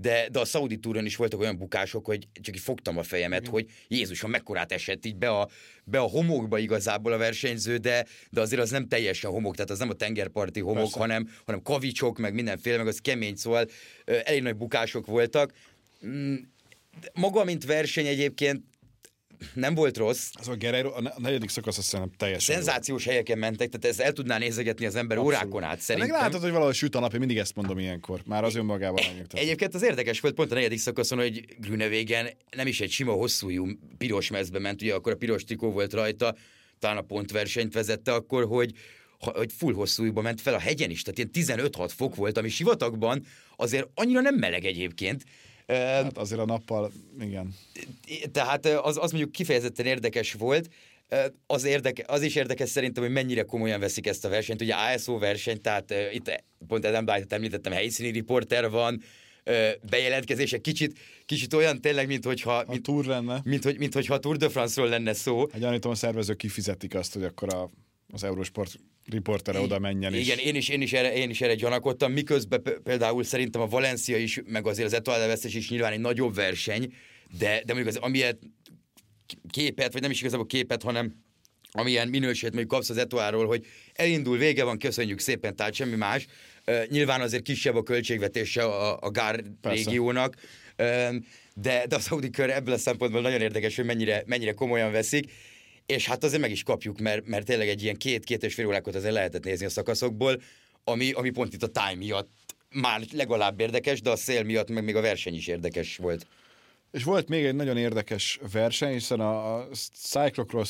de, 0.00 0.28
de 0.28 0.38
a 0.38 0.44
Saudi 0.44 0.76
túron 0.76 1.04
is 1.04 1.16
voltak 1.16 1.40
olyan 1.40 1.56
bukások, 1.56 2.06
hogy 2.06 2.28
csak 2.40 2.54
így 2.54 2.62
fogtam 2.62 2.98
a 2.98 3.02
fejemet, 3.02 3.40
Igen. 3.40 3.52
hogy 3.52 3.66
Jézusom, 3.88 4.30
mekkorát 4.30 4.72
esett 4.72 5.06
így 5.06 5.16
be 5.16 5.28
a, 5.30 5.48
be 5.84 5.98
a 5.98 6.08
homokba 6.08 6.58
igazából 6.58 7.12
a 7.12 7.16
versenyző, 7.16 7.76
de, 7.76 8.06
de 8.30 8.40
azért 8.40 8.60
az 8.60 8.70
nem 8.70 8.88
teljesen 8.88 9.30
homok, 9.30 9.54
tehát 9.54 9.70
az 9.70 9.78
nem 9.78 9.88
a 9.88 9.92
tengerparti 9.92 10.60
homok, 10.60 10.92
hanem, 10.92 11.28
hanem 11.46 11.62
kavicsok, 11.62 12.18
meg 12.18 12.34
mindenféle, 12.34 12.76
meg 12.76 12.86
az 12.86 12.98
kemény, 12.98 13.36
szóval 13.36 13.66
elég 14.04 14.42
nagy 14.42 14.56
bukások 14.56 15.06
voltak. 15.06 15.52
Mm, 16.06 16.34
maga, 17.12 17.44
mint 17.44 17.64
verseny 17.64 18.06
egyébként 18.06 18.62
nem 19.54 19.74
volt 19.74 19.96
rossz. 19.96 20.30
Az 20.32 20.48
a 20.48 20.56
Guerrero, 20.56 20.92
a 20.94 21.12
negyedik 21.16 21.48
szakasz 21.48 21.78
azt 21.78 21.86
szerintem 21.86 22.16
teljesen 22.16 22.54
Szenzációs 22.54 23.04
jó. 23.04 23.10
helyeken 23.10 23.38
mentek, 23.38 23.68
tehát 23.68 23.86
ezt 23.96 24.06
el 24.06 24.12
tudná 24.12 24.38
nézegetni 24.38 24.86
az 24.86 24.94
ember 24.94 25.16
Abszolút. 25.16 25.38
órákon 25.38 25.62
át 25.62 25.80
szerintem. 25.80 26.10
Meg 26.10 26.20
látod, 26.20 26.40
hogy 26.40 26.50
valahol 26.50 26.72
süt 26.72 26.94
a 26.94 27.00
nap, 27.00 27.12
én 27.12 27.18
mindig 27.18 27.38
ezt 27.38 27.54
mondom 27.54 27.78
ilyenkor. 27.78 28.20
Már 28.26 28.44
az 28.44 28.54
önmagában 28.54 29.04
megnyugtat. 29.06 29.40
Egyébként 29.40 29.74
az 29.74 29.82
érdekes 29.82 30.20
volt 30.20 30.34
pont 30.34 30.50
a 30.50 30.54
negyedik 30.54 30.78
szakaszon, 30.78 31.18
hogy 31.18 31.44
Grünevégen 31.60 32.28
nem 32.56 32.66
is 32.66 32.80
egy 32.80 32.90
sima 32.90 33.12
hosszújú 33.12 33.66
piros 33.98 34.30
mezbe 34.30 34.58
ment, 34.58 34.82
ugye 34.82 34.94
akkor 34.94 35.12
a 35.12 35.16
piros 35.16 35.44
trikó 35.44 35.70
volt 35.70 35.92
rajta, 35.92 36.34
talán 36.78 36.96
a 36.96 37.02
pontversenyt 37.02 37.74
vezette 37.74 38.12
akkor, 38.12 38.46
hogy 38.46 38.72
hogy 39.18 39.52
full 39.52 39.74
hosszújúba 39.74 40.20
ment 40.20 40.40
fel 40.40 40.54
a 40.54 40.58
hegyen 40.58 40.90
is, 40.90 41.02
tehát 41.02 41.36
ilyen 41.36 41.68
15-6 41.70 41.90
fok 41.96 42.14
volt, 42.14 42.38
ami 42.38 42.48
sivatagban 42.48 43.26
azért 43.56 43.88
annyira 43.94 44.20
nem 44.20 44.34
meleg 44.34 44.64
egyébként. 44.64 45.24
Hát 45.72 46.18
azért 46.18 46.40
a 46.40 46.44
nappal, 46.44 46.92
igen. 47.20 47.54
Tehát 48.32 48.66
az, 48.66 48.96
az 48.96 49.10
mondjuk 49.10 49.32
kifejezetten 49.32 49.86
érdekes 49.86 50.32
volt, 50.32 50.68
az, 51.46 51.64
érdeke, 51.64 52.04
az 52.06 52.22
is 52.22 52.34
érdekes 52.34 52.68
szerintem, 52.68 53.02
hogy 53.02 53.12
mennyire 53.12 53.42
komolyan 53.42 53.80
veszik 53.80 54.06
ezt 54.06 54.24
a 54.24 54.28
versenyt. 54.28 54.62
Ugye 54.62 54.74
ASO 54.74 55.18
verseny, 55.18 55.60
tehát 55.60 55.90
uh, 55.90 56.14
itt 56.14 56.44
pont 56.66 56.84
Adam 56.84 57.04
Blight 57.04 57.32
említettem, 57.32 57.72
helyszíni 57.72 58.10
riporter 58.10 58.70
van, 58.70 59.02
uh, 59.46 59.70
bejelentkezése 59.90 60.58
kicsit, 60.58 60.98
kicsit 61.26 61.54
olyan 61.54 61.80
tényleg, 61.80 62.06
mint 62.06 62.24
hogyha... 62.24 62.56
A 62.56 62.64
mint, 62.68 62.82
túr 62.82 63.04
lenne. 63.04 63.40
Mint, 63.44 63.64
hogy, 63.64 63.78
mint 63.78 63.94
hogyha 63.94 64.14
a 64.14 64.18
Tour 64.18 64.36
de 64.36 64.48
France-ról 64.48 64.88
lenne 64.88 65.12
szó. 65.12 65.46
Hát 65.52 65.60
gyanítom, 65.60 65.90
a 65.90 65.94
szervezők 65.94 66.36
kifizetik 66.36 66.94
azt, 66.94 67.14
hogy 67.14 67.24
akkor 67.24 67.54
a, 67.54 67.70
az 68.12 68.24
Eurosport 68.24 68.80
riportere 69.04 69.60
oda 69.60 69.78
menjen 69.78 70.14
is. 70.14 70.26
Igen, 70.26 70.38
én 70.38 70.54
is, 70.54 70.68
én 70.68 70.80
is, 70.80 70.92
erre, 70.92 71.14
én 71.14 71.30
is 71.30 71.40
erre 71.40 71.54
gyanakodtam, 71.54 72.12
miközben 72.12 72.62
például 72.82 73.24
szerintem 73.24 73.60
a 73.60 73.66
Valencia 73.66 74.16
is, 74.16 74.40
meg 74.46 74.66
azért 74.66 74.86
az 74.86 74.92
Etoile 74.92 75.36
is 75.42 75.70
nyilván 75.70 75.92
egy 75.92 76.00
nagyobb 76.00 76.34
verseny, 76.34 76.92
de, 77.38 77.62
de 77.64 77.74
mondjuk 77.74 77.96
az 77.96 78.02
amilyet 78.02 78.38
képet, 79.50 79.92
vagy 79.92 80.02
nem 80.02 80.10
is 80.10 80.20
igazából 80.20 80.46
képet, 80.46 80.82
hanem 80.82 81.26
amilyen 81.70 82.08
minőséget 82.08 82.54
mondjuk 82.54 82.72
kapsz 82.72 82.90
az 82.90 82.96
Etoáról, 82.96 83.46
hogy 83.46 83.66
elindul, 83.92 84.38
vége 84.38 84.64
van, 84.64 84.78
köszönjük 84.78 85.18
szépen, 85.18 85.56
tehát 85.56 85.74
semmi 85.74 85.96
más. 85.96 86.26
Uh, 86.66 86.86
nyilván 86.86 87.20
azért 87.20 87.42
kisebb 87.42 87.76
a 87.76 87.82
költségvetése 87.82 88.62
a, 88.62 88.98
a 89.00 89.10
Gár 89.10 89.42
Persze. 89.60 89.84
régiónak, 89.84 90.34
uh, 90.78 91.14
de, 91.54 91.86
de 91.86 91.96
a 91.96 91.98
Saudi 91.98 92.30
kör 92.30 92.50
ebből 92.50 92.74
a 92.74 92.78
szempontból 92.78 93.20
nagyon 93.20 93.40
érdekes, 93.40 93.76
hogy 93.76 93.84
mennyire, 93.84 94.22
mennyire 94.26 94.52
komolyan 94.52 94.92
veszik, 94.92 95.30
és 95.88 96.06
hát 96.06 96.24
azért 96.24 96.40
meg 96.40 96.50
is 96.50 96.62
kapjuk, 96.62 96.98
mert, 96.98 97.26
mert 97.26 97.46
tényleg 97.46 97.68
egy 97.68 97.82
ilyen 97.82 97.96
két-két 97.96 98.42
és 98.42 98.54
fél 98.54 98.66
órákat 98.66 98.94
azért 98.94 99.12
lehetett 99.12 99.44
nézni 99.44 99.66
a 99.66 99.70
szakaszokból, 99.70 100.40
ami, 100.84 101.12
ami 101.12 101.30
pont 101.30 101.52
itt 101.52 101.62
a 101.62 101.68
time 101.68 101.94
miatt 101.94 102.28
már 102.70 103.00
legalább 103.12 103.60
érdekes, 103.60 104.00
de 104.00 104.10
a 104.10 104.16
szél 104.16 104.42
miatt 104.42 104.70
meg 104.70 104.84
még 104.84 104.96
a 104.96 105.00
verseny 105.00 105.34
is 105.34 105.46
érdekes 105.46 105.96
volt. 105.96 106.26
És 106.90 107.04
volt 107.04 107.28
még 107.28 107.44
egy 107.44 107.54
nagyon 107.54 107.76
érdekes 107.76 108.38
verseny, 108.52 108.92
hiszen 108.92 109.20
a, 109.20 109.56
a 109.56 109.68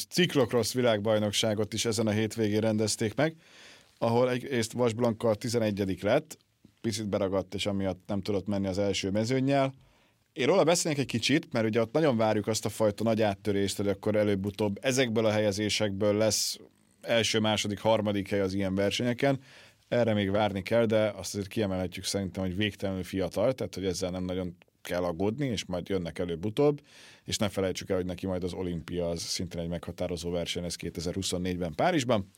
Cyclocross, 0.08 0.72
világbajnokságot 0.72 1.72
is 1.72 1.84
ezen 1.84 2.06
a 2.06 2.10
hétvégén 2.10 2.60
rendezték 2.60 3.14
meg, 3.14 3.34
ahol 3.98 4.30
egyrészt 4.30 4.72
Vasblanka 4.72 5.34
11 5.34 6.02
lett, 6.02 6.38
picit 6.80 7.08
beragadt, 7.08 7.54
és 7.54 7.66
amiatt 7.66 8.00
nem 8.06 8.22
tudott 8.22 8.46
menni 8.46 8.66
az 8.66 8.78
első 8.78 9.10
mezőnyel. 9.10 9.74
Én 10.38 10.46
róla 10.46 10.64
beszélnék 10.64 11.00
egy 11.00 11.06
kicsit, 11.06 11.52
mert 11.52 11.66
ugye 11.66 11.80
ott 11.80 11.92
nagyon 11.92 12.16
várjuk 12.16 12.46
azt 12.46 12.64
a 12.64 12.68
fajta 12.68 13.04
nagy 13.04 13.22
áttörést, 13.22 13.76
hogy 13.76 13.88
akkor 13.88 14.16
előbb-utóbb 14.16 14.78
ezekből 14.80 15.24
a 15.24 15.30
helyezésekből 15.30 16.16
lesz 16.16 16.58
első, 17.00 17.38
második, 17.38 17.80
harmadik 17.80 18.28
hely 18.28 18.40
az 18.40 18.54
ilyen 18.54 18.74
versenyeken. 18.74 19.40
Erre 19.88 20.14
még 20.14 20.30
várni 20.30 20.62
kell, 20.62 20.86
de 20.86 21.12
azt 21.16 21.34
azért 21.34 21.48
kiemelhetjük 21.48 22.04
szerintem, 22.04 22.42
hogy 22.42 22.56
végtelenül 22.56 23.02
fiatal, 23.02 23.52
tehát 23.52 23.74
hogy 23.74 23.84
ezzel 23.84 24.10
nem 24.10 24.24
nagyon 24.24 24.56
kell 24.82 25.02
aggódni, 25.02 25.46
és 25.46 25.64
majd 25.64 25.88
jönnek 25.88 26.18
előbb-utóbb, 26.18 26.80
és 27.24 27.36
ne 27.36 27.48
felejtsük 27.48 27.90
el, 27.90 27.96
hogy 27.96 28.06
neki 28.06 28.26
majd 28.26 28.44
az 28.44 28.52
olimpia 28.52 29.08
az 29.08 29.22
szintén 29.22 29.60
egy 29.60 29.68
meghatározó 29.68 30.30
verseny 30.30 30.64
ez 30.64 30.74
2024-ben 30.78 31.74
Párizsban. 31.74 32.30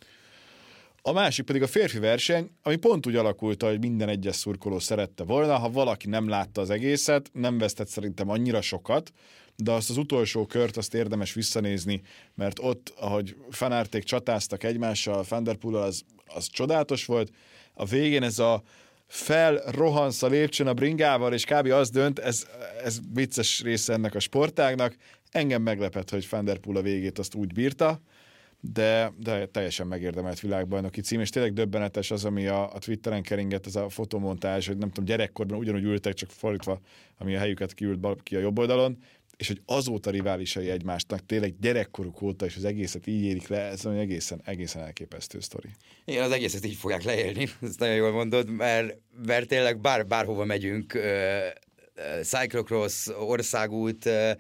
A 1.02 1.12
másik 1.12 1.44
pedig 1.44 1.62
a 1.62 1.66
férfi 1.66 1.98
verseny, 1.98 2.50
ami 2.62 2.76
pont 2.76 3.06
úgy 3.06 3.16
alakult, 3.16 3.62
hogy 3.62 3.80
minden 3.80 4.08
egyes 4.08 4.36
szurkoló 4.36 4.78
szerette 4.78 5.24
volna. 5.24 5.56
Ha 5.56 5.70
valaki 5.70 6.08
nem 6.08 6.28
látta 6.28 6.60
az 6.60 6.70
egészet, 6.70 7.30
nem 7.32 7.58
vesztett 7.58 7.88
szerintem 7.88 8.28
annyira 8.28 8.60
sokat, 8.60 9.12
de 9.56 9.72
azt 9.72 9.90
az 9.90 9.96
utolsó 9.96 10.46
kört 10.46 10.76
azt 10.76 10.94
érdemes 10.94 11.32
visszanézni, 11.32 12.02
mert 12.34 12.58
ott, 12.58 12.92
ahogy 12.96 13.36
fanárték 13.50 14.02
csatáztak 14.02 14.64
egymással, 14.64 15.24
Fenderpool 15.24 15.76
az, 15.76 16.02
az 16.26 16.46
csodálatos 16.46 17.04
volt. 17.04 17.30
A 17.74 17.84
végén 17.84 18.22
ez 18.22 18.38
a 18.38 18.62
felrohansz 19.06 20.22
a 20.22 20.26
lépcsőn 20.26 20.66
a 20.66 20.74
bringával, 20.74 21.32
és 21.32 21.44
kb. 21.44 21.66
az 21.66 21.90
dönt, 21.90 22.18
ez, 22.18 22.46
ez 22.84 22.98
vicces 23.12 23.62
része 23.62 23.92
ennek 23.92 24.14
a 24.14 24.20
sportágnak. 24.20 24.96
Engem 25.30 25.62
meglepett, 25.62 26.10
hogy 26.10 26.24
Fenderpool 26.24 26.76
a 26.76 26.82
végét 26.82 27.18
azt 27.18 27.34
úgy 27.34 27.52
bírta, 27.52 28.00
de, 28.61 29.12
de 29.16 29.46
teljesen 29.46 29.87
megérdemelt 29.87 30.40
világbajnoki 30.40 31.01
cím, 31.01 31.20
és 31.20 31.31
tényleg 31.31 31.53
döbbenetes 31.53 32.11
az, 32.11 32.25
ami 32.25 32.46
a, 32.46 32.75
a 32.75 32.79
Twitteren 32.79 33.23
keringett, 33.23 33.66
ez 33.66 33.77
a 33.77 33.88
fotomontázs, 33.88 34.66
hogy 34.66 34.77
nem 34.77 34.88
tudom, 34.88 35.05
gyerekkorban 35.05 35.59
ugyanúgy 35.59 35.85
ültek, 35.85 36.14
csak 36.14 36.31
fordítva, 36.31 36.81
ami 37.18 37.35
a 37.35 37.38
helyüket 37.38 37.75
kiült 37.75 38.23
ki 38.23 38.37
a 38.37 38.40
jobb 38.40 38.59
oldalon, 38.59 38.99
és 39.37 39.46
hogy 39.46 39.61
azóta 39.66 40.11
riválisai 40.11 40.70
egymásnak, 40.70 41.27
tényleg 41.27 41.55
gyerekkoruk 41.61 42.23
óta, 42.23 42.44
és 42.44 42.57
az 42.57 42.64
egészet 42.64 43.07
így 43.07 43.23
érik 43.23 43.49
le, 43.49 43.61
ez 43.61 43.87
egy 43.87 43.96
egészen, 43.96 44.40
egészen 44.44 44.83
elképesztő 44.83 45.40
sztori. 45.40 45.68
Igen, 46.05 46.25
az 46.25 46.31
egészet 46.31 46.64
így 46.64 46.75
fogják 46.75 47.03
leélni, 47.03 47.49
ezt 47.62 47.79
nagyon 47.79 47.94
jól 47.94 48.11
mondod, 48.11 48.51
mert, 48.51 48.96
mert 49.27 49.49
tényleg 49.49 49.81
bár, 49.81 50.07
bárhova 50.07 50.44
megyünk, 50.44 50.94
uh, 50.94 51.03
uh, 51.96 52.20
cyclocross, 52.23 53.07
országút, 53.07 54.05
uh, 54.05 54.31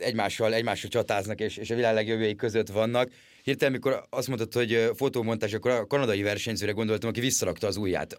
egymással, 0.00 0.54
egymással 0.54 0.90
csatáznak, 0.90 1.40
és, 1.40 1.56
és 1.56 1.70
a 1.70 1.74
világ 1.74 1.94
legjobbjai 1.94 2.34
között 2.34 2.68
vannak. 2.68 3.10
Hirtelen, 3.42 3.72
mikor 3.72 4.04
azt 4.10 4.28
mondtad, 4.28 4.52
hogy 4.52 4.90
fotómontás, 4.96 5.52
akkor 5.52 5.70
a 5.70 5.86
kanadai 5.86 6.22
versenyzőre 6.22 6.72
gondoltam, 6.72 7.08
aki 7.08 7.20
visszarakta 7.20 7.66
az 7.66 7.76
ujját. 7.76 8.16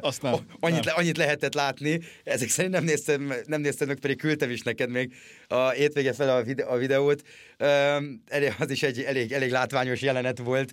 Azt 0.00 0.22
nem, 0.22 0.34
annyit, 0.60 0.84
nem. 0.84 0.94
annyit 0.96 1.16
lehetett 1.16 1.54
látni, 1.54 2.00
ezek 2.24 2.48
szerint 2.48 2.74
nem 2.74 2.84
néztem, 2.84 3.32
nem 3.46 3.60
néztem 3.60 3.88
meg, 3.88 3.98
pedig 3.98 4.18
küldtem 4.18 4.50
is 4.50 4.62
neked 4.62 4.90
még 4.90 5.14
a 5.48 5.68
hétvége 5.68 6.12
fel 6.12 6.36
a, 6.36 6.42
vide- 6.42 6.66
a 6.66 6.76
videót. 6.76 7.22
Az 8.58 8.70
is 8.70 8.82
egy 8.82 9.00
elég, 9.00 9.32
elég 9.32 9.50
látványos 9.50 10.02
jelenet 10.02 10.38
volt 10.38 10.72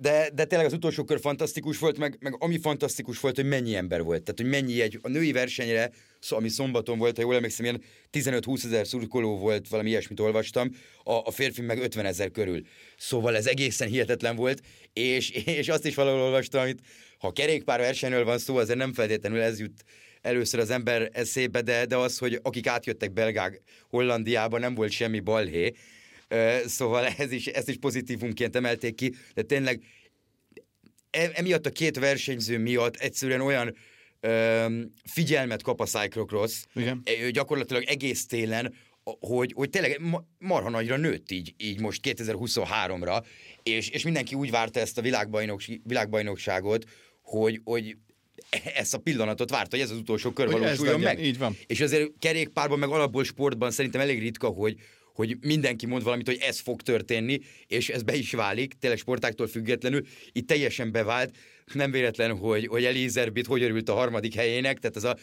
de, 0.00 0.30
de 0.34 0.44
tényleg 0.44 0.66
az 0.66 0.72
utolsó 0.72 1.04
kör 1.04 1.20
fantasztikus 1.20 1.78
volt, 1.78 1.98
meg, 1.98 2.16
meg 2.20 2.36
ami 2.38 2.58
fantasztikus 2.58 3.20
volt, 3.20 3.36
hogy 3.36 3.44
mennyi 3.44 3.74
ember 3.74 4.02
volt. 4.02 4.22
Tehát, 4.22 4.40
hogy 4.40 4.62
mennyi 4.62 4.80
egy, 4.80 4.98
a 5.02 5.08
női 5.08 5.32
versenyre, 5.32 5.90
ami 6.28 6.48
szombaton 6.48 6.98
volt, 6.98 7.16
ha 7.16 7.22
jól 7.22 7.34
emlékszem, 7.34 7.64
ilyen 7.64 7.82
15-20 8.12 8.64
ezer 8.64 8.86
szurkoló 8.86 9.38
volt, 9.38 9.68
valami 9.68 9.88
ilyesmit 9.88 10.20
olvastam, 10.20 10.70
a, 11.04 11.12
a 11.12 11.30
férfi 11.30 11.60
meg 11.60 11.78
50 11.78 12.04
ezer 12.04 12.30
körül. 12.30 12.62
Szóval 12.96 13.36
ez 13.36 13.46
egészen 13.46 13.88
hihetetlen 13.88 14.36
volt, 14.36 14.62
és, 14.92 15.30
és 15.60 15.68
azt 15.68 15.86
is 15.86 15.94
valahol 15.94 16.20
olvastam, 16.20 16.60
amit 16.60 16.80
ha 17.18 17.32
kerékpár 17.32 17.78
versenyről 17.78 18.24
van 18.24 18.38
szó, 18.38 18.56
azért 18.56 18.78
nem 18.78 18.92
feltétlenül 18.92 19.40
ez 19.40 19.60
jut 19.60 19.84
először 20.20 20.60
az 20.60 20.70
ember 20.70 21.10
eszébe, 21.12 21.60
de, 21.60 21.86
de 21.86 21.96
az, 21.96 22.18
hogy 22.18 22.38
akik 22.42 22.66
átjöttek 22.66 23.12
Belgák 23.12 23.62
Hollandiába, 23.88 24.58
nem 24.58 24.74
volt 24.74 24.90
semmi 24.90 25.20
balhé, 25.20 25.72
szóval 26.66 27.06
ez 27.06 27.32
is, 27.32 27.46
ezt 27.46 27.68
is 27.68 27.76
pozitívumként 27.76 28.56
emelték 28.56 28.94
ki, 28.94 29.14
de 29.34 29.42
tényleg 29.42 29.82
e, 31.10 31.30
emiatt 31.34 31.66
a 31.66 31.70
két 31.70 31.98
versenyző 31.98 32.58
miatt 32.58 32.96
egyszerűen 32.96 33.40
olyan 33.40 33.76
ö, 34.20 34.66
figyelmet 35.04 35.62
kap 35.62 35.80
a 35.80 35.84
Cyclocross, 35.84 36.64
Igen. 36.74 37.02
gyakorlatilag 37.32 37.82
egész 37.82 38.26
télen, 38.26 38.74
hogy, 39.20 39.52
hogy 39.54 39.70
tényleg 39.70 40.00
marha 40.38 40.70
nagyra 40.70 40.96
nőtt 40.96 41.30
így, 41.30 41.54
így 41.56 41.80
most 41.80 42.00
2023-ra, 42.04 43.24
és, 43.62 43.88
és 43.88 44.02
mindenki 44.02 44.34
úgy 44.34 44.50
várta 44.50 44.80
ezt 44.80 44.98
a 44.98 45.02
világbajnok, 45.02 45.60
világbajnokságot, 45.82 46.84
hogy, 47.22 47.60
hogy 47.64 47.96
ezt 48.74 48.94
a 48.94 48.98
pillanatot 48.98 49.50
várta, 49.50 49.76
hogy 49.76 49.84
ez 49.84 49.90
az 49.90 49.96
utolsó 49.96 50.30
kör 50.30 50.50
valósuljon 50.50 51.00
meg. 51.00 51.24
Így 51.24 51.38
van. 51.38 51.56
És 51.66 51.80
azért 51.80 52.10
kerékpárban, 52.18 52.78
meg 52.78 52.88
alapból 52.88 53.24
sportban 53.24 53.70
szerintem 53.70 54.00
elég 54.00 54.20
ritka, 54.20 54.48
hogy, 54.48 54.76
hogy 55.14 55.36
mindenki 55.40 55.86
mond 55.86 56.02
valamit, 56.02 56.26
hogy 56.26 56.38
ez 56.40 56.58
fog 56.58 56.82
történni, 56.82 57.38
és 57.66 57.88
ez 57.88 58.02
be 58.02 58.14
is 58.14 58.32
válik, 58.32 58.72
tényleg 58.80 58.98
sportáktól 58.98 59.46
függetlenül. 59.46 60.06
Itt 60.32 60.46
teljesen 60.46 60.92
bevált, 60.92 61.36
nem 61.74 61.90
véletlen, 61.90 62.36
hogy, 62.36 62.66
hogy 62.66 62.84
Elizabeth 62.84 63.48
hogy 63.48 63.62
örült 63.62 63.88
a 63.88 63.94
harmadik 63.94 64.34
helyének, 64.34 64.78
tehát 64.78 64.96
ez 64.96 65.04
a... 65.04 65.16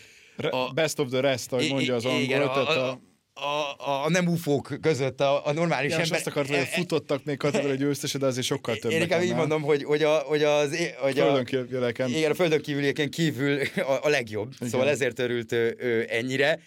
a 0.56 0.74
best 0.74 1.00
of 1.00 1.10
the 1.10 1.20
rest, 1.20 1.52
ahogy 1.52 1.70
mondja 1.70 1.96
az 1.96 2.06
angol. 2.06 2.22
Igen, 2.22 2.42
a, 2.42 2.56
a, 2.56 3.00
a, 3.34 3.76
a, 3.78 4.06
a 4.06 4.10
nem 4.10 4.28
ufók 4.28 4.78
között 4.82 5.22
a, 5.22 5.48
a 5.48 5.54
normális 5.54 5.92
ja, 5.92 6.00
ember... 6.00 6.18
azt 6.18 6.28
akartam, 6.28 6.56
hogy 6.56 6.66
e- 6.66 6.70
e- 6.72 6.76
futottak 6.76 7.24
még 7.24 7.38
kategóriai 7.38 7.78
győztese, 7.78 8.18
de 8.18 8.26
azért 8.26 8.46
sokkal 8.46 8.76
több. 8.76 8.92
Én 8.92 9.02
inkább 9.02 9.22
így 9.22 9.36
mondom, 9.36 9.62
hogy, 9.62 9.84
hogy, 9.84 10.04
a, 10.04 10.16
hogy 10.16 10.44
az... 10.44 10.78
Hogy 11.00 11.20
a, 11.20 11.46
földön. 11.46 12.08
Igen, 12.08 12.32
a 12.32 12.34
földön 12.34 12.62
kívülieken 12.62 13.10
kívül 13.10 13.60
a, 13.76 14.00
a 14.02 14.10
legjobb. 14.10 14.52
Igen. 14.56 14.70
Szóval 14.70 14.90
ezért 14.90 15.20
örült 15.20 15.52
ő, 15.52 15.76
ő 15.80 16.06
ennyire. 16.10 16.60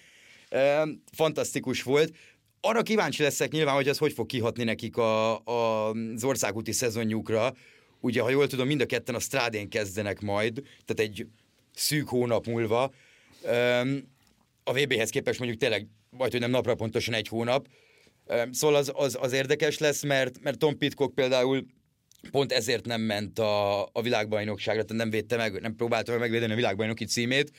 Fantasztikus 1.12 1.82
volt 1.82 2.12
arra 2.60 2.82
kíváncsi 2.82 3.22
leszek 3.22 3.52
nyilván, 3.52 3.74
hogy 3.74 3.88
ez 3.88 3.98
hogy 3.98 4.12
fog 4.12 4.26
kihatni 4.26 4.64
nekik 4.64 4.96
a, 4.96 5.38
a, 5.44 5.90
az 5.90 6.24
országúti 6.24 6.72
szezonjukra. 6.72 7.54
Ugye, 8.00 8.20
ha 8.20 8.30
jól 8.30 8.46
tudom, 8.46 8.66
mind 8.66 8.80
a 8.80 8.87
ketten 8.87 9.14
a 9.14 9.18
strádén 9.18 9.68
kezdenek 9.68 10.20
majd, 10.20 10.54
tehát 10.84 11.11
egy 11.11 11.26
szűk 11.74 12.08
hónap 12.08 12.46
múlva. 12.46 12.92
A 14.64 14.72
VB-hez 14.72 15.11
képest 15.11 15.38
mondjuk 15.38 15.61
tényleg 15.61 15.87
majd, 16.11 16.30
hogy 16.30 16.40
nem 16.40 16.50
napra 16.50 16.74
pontosan 16.74 17.14
egy 17.14 17.28
hónap. 17.28 17.68
Szóval 18.50 18.76
az, 18.76 18.92
az, 18.94 19.18
az 19.20 19.32
érdekes 19.32 19.78
lesz, 19.78 20.02
mert, 20.02 20.40
mert 20.42 20.58
Tom 20.58 20.78
Pitcock 20.78 21.14
például 21.14 21.66
pont 22.30 22.52
ezért 22.52 22.87
nem 22.87 23.00
ment 23.00 23.38
a, 23.38 23.82
a 23.84 24.02
világbajnokságra, 24.02 24.84
tehát 24.84 25.02
nem 25.02 25.11
védte 25.11 25.37
meg, 25.37 25.61
nem 25.61 25.76
próbálta 25.76 26.11
meg 26.11 26.20
megvédeni 26.20 26.52
a 26.52 26.56
világbajnoki 26.56 27.04
címét, 27.04 27.52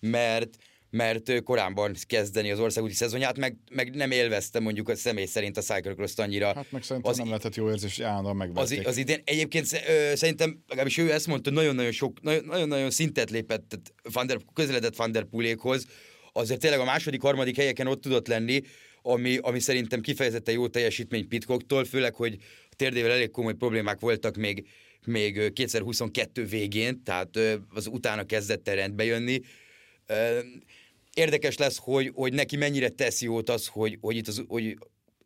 mert 0.00 0.56
mert 0.90 1.42
korábban 1.42 1.94
kezdeni 2.06 2.50
az 2.50 2.58
országúti 2.58 2.94
szezonját, 2.94 3.38
meg, 3.38 3.56
meg 3.70 3.94
nem 3.94 4.10
élvezte 4.10 4.60
mondjuk 4.60 4.88
a 4.88 4.96
személy 4.96 5.26
szerint 5.26 5.56
a 5.56 5.60
cyclocross 5.60 6.16
annyira. 6.16 6.46
Hát 6.54 6.70
meg 6.70 6.82
szerintem 6.82 7.12
az, 7.12 7.18
nem 7.18 7.26
lehetett 7.26 7.54
jó 7.54 7.70
érzés, 7.70 7.96
hogy 7.96 8.04
állandóan 8.04 8.36
megvették. 8.36 8.78
Az, 8.80 8.86
az 8.86 8.96
idén 8.96 9.22
egyébként 9.24 9.66
szerintem, 10.14 10.62
legalábbis 10.66 10.96
ő 10.96 11.12
ezt 11.12 11.26
mondta, 11.26 11.50
nagyon-nagyon 11.50 11.92
sok, 11.92 12.20
nagyon-nagyon 12.22 12.90
szintet 12.90 13.30
lépett, 13.30 13.64
tehát 13.68 13.92
Van 14.12 14.26
der, 14.26 14.38
közeledett 14.54 14.96
Van 14.96 15.12
der 15.12 15.24
Pulékhoz, 15.24 15.86
azért 16.32 16.60
tényleg 16.60 16.80
a 16.80 16.84
második, 16.84 17.20
harmadik 17.20 17.56
helyeken 17.56 17.86
ott 17.86 18.00
tudott 18.00 18.26
lenni, 18.26 18.60
ami, 19.02 19.36
ami 19.36 19.60
szerintem 19.60 20.00
kifejezetten 20.00 20.54
jó 20.54 20.68
teljesítmény 20.68 21.28
Pitcocktól, 21.28 21.84
főleg, 21.84 22.14
hogy 22.14 22.36
a 22.70 22.74
térdével 22.76 23.10
elég 23.10 23.30
komoly 23.30 23.54
problémák 23.54 24.00
voltak 24.00 24.36
még, 24.36 24.66
még 25.06 25.52
2022 25.52 26.44
végén, 26.44 27.02
tehát 27.02 27.38
az 27.74 27.86
utána 27.86 28.24
kezdett 28.24 28.68
el 28.68 28.74
rendbe 28.74 29.04
jönni. 29.04 29.40
Érdekes 31.14 31.56
lesz, 31.56 31.76
hogy, 31.76 32.10
hogy 32.14 32.32
neki 32.32 32.56
mennyire 32.56 32.88
tesz 32.88 33.22
jót 33.22 33.50
az, 33.50 33.66
hogy, 33.66 33.98
hogy 34.00 34.16
itt 34.16 34.28
az, 34.28 34.42
hogy 34.48 34.78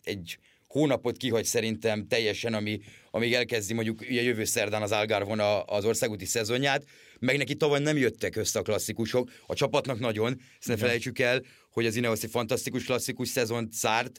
egy 0.02 0.38
hónapot 0.66 1.16
kihagy 1.16 1.44
szerintem 1.44 2.06
teljesen, 2.08 2.54
ami, 2.54 2.80
amíg 3.10 3.32
elkezdi 3.32 3.74
mondjuk 3.74 4.00
ugye 4.00 4.22
jövő 4.22 4.44
szerdán 4.44 4.82
az 4.82 4.92
Algarvon 4.92 5.38
a, 5.38 5.64
az 5.64 5.84
országúti 5.84 6.24
szezonját, 6.24 6.84
meg 7.18 7.36
neki 7.36 7.54
tavaly 7.54 7.80
nem 7.80 7.96
jöttek 7.96 8.36
össze 8.36 8.58
a 8.58 8.62
klasszikusok, 8.62 9.30
a 9.46 9.54
csapatnak 9.54 9.98
nagyon, 9.98 10.40
ezt 10.58 10.68
ne 10.68 10.76
felejtsük 10.76 11.18
el, 11.18 11.42
hogy 11.70 11.86
az 11.86 11.96
Ineos 11.96 12.22
egy 12.22 12.30
fantasztikus 12.30 12.84
klasszikus 12.84 13.28
szezont 13.28 13.72
szárt, 13.72 14.18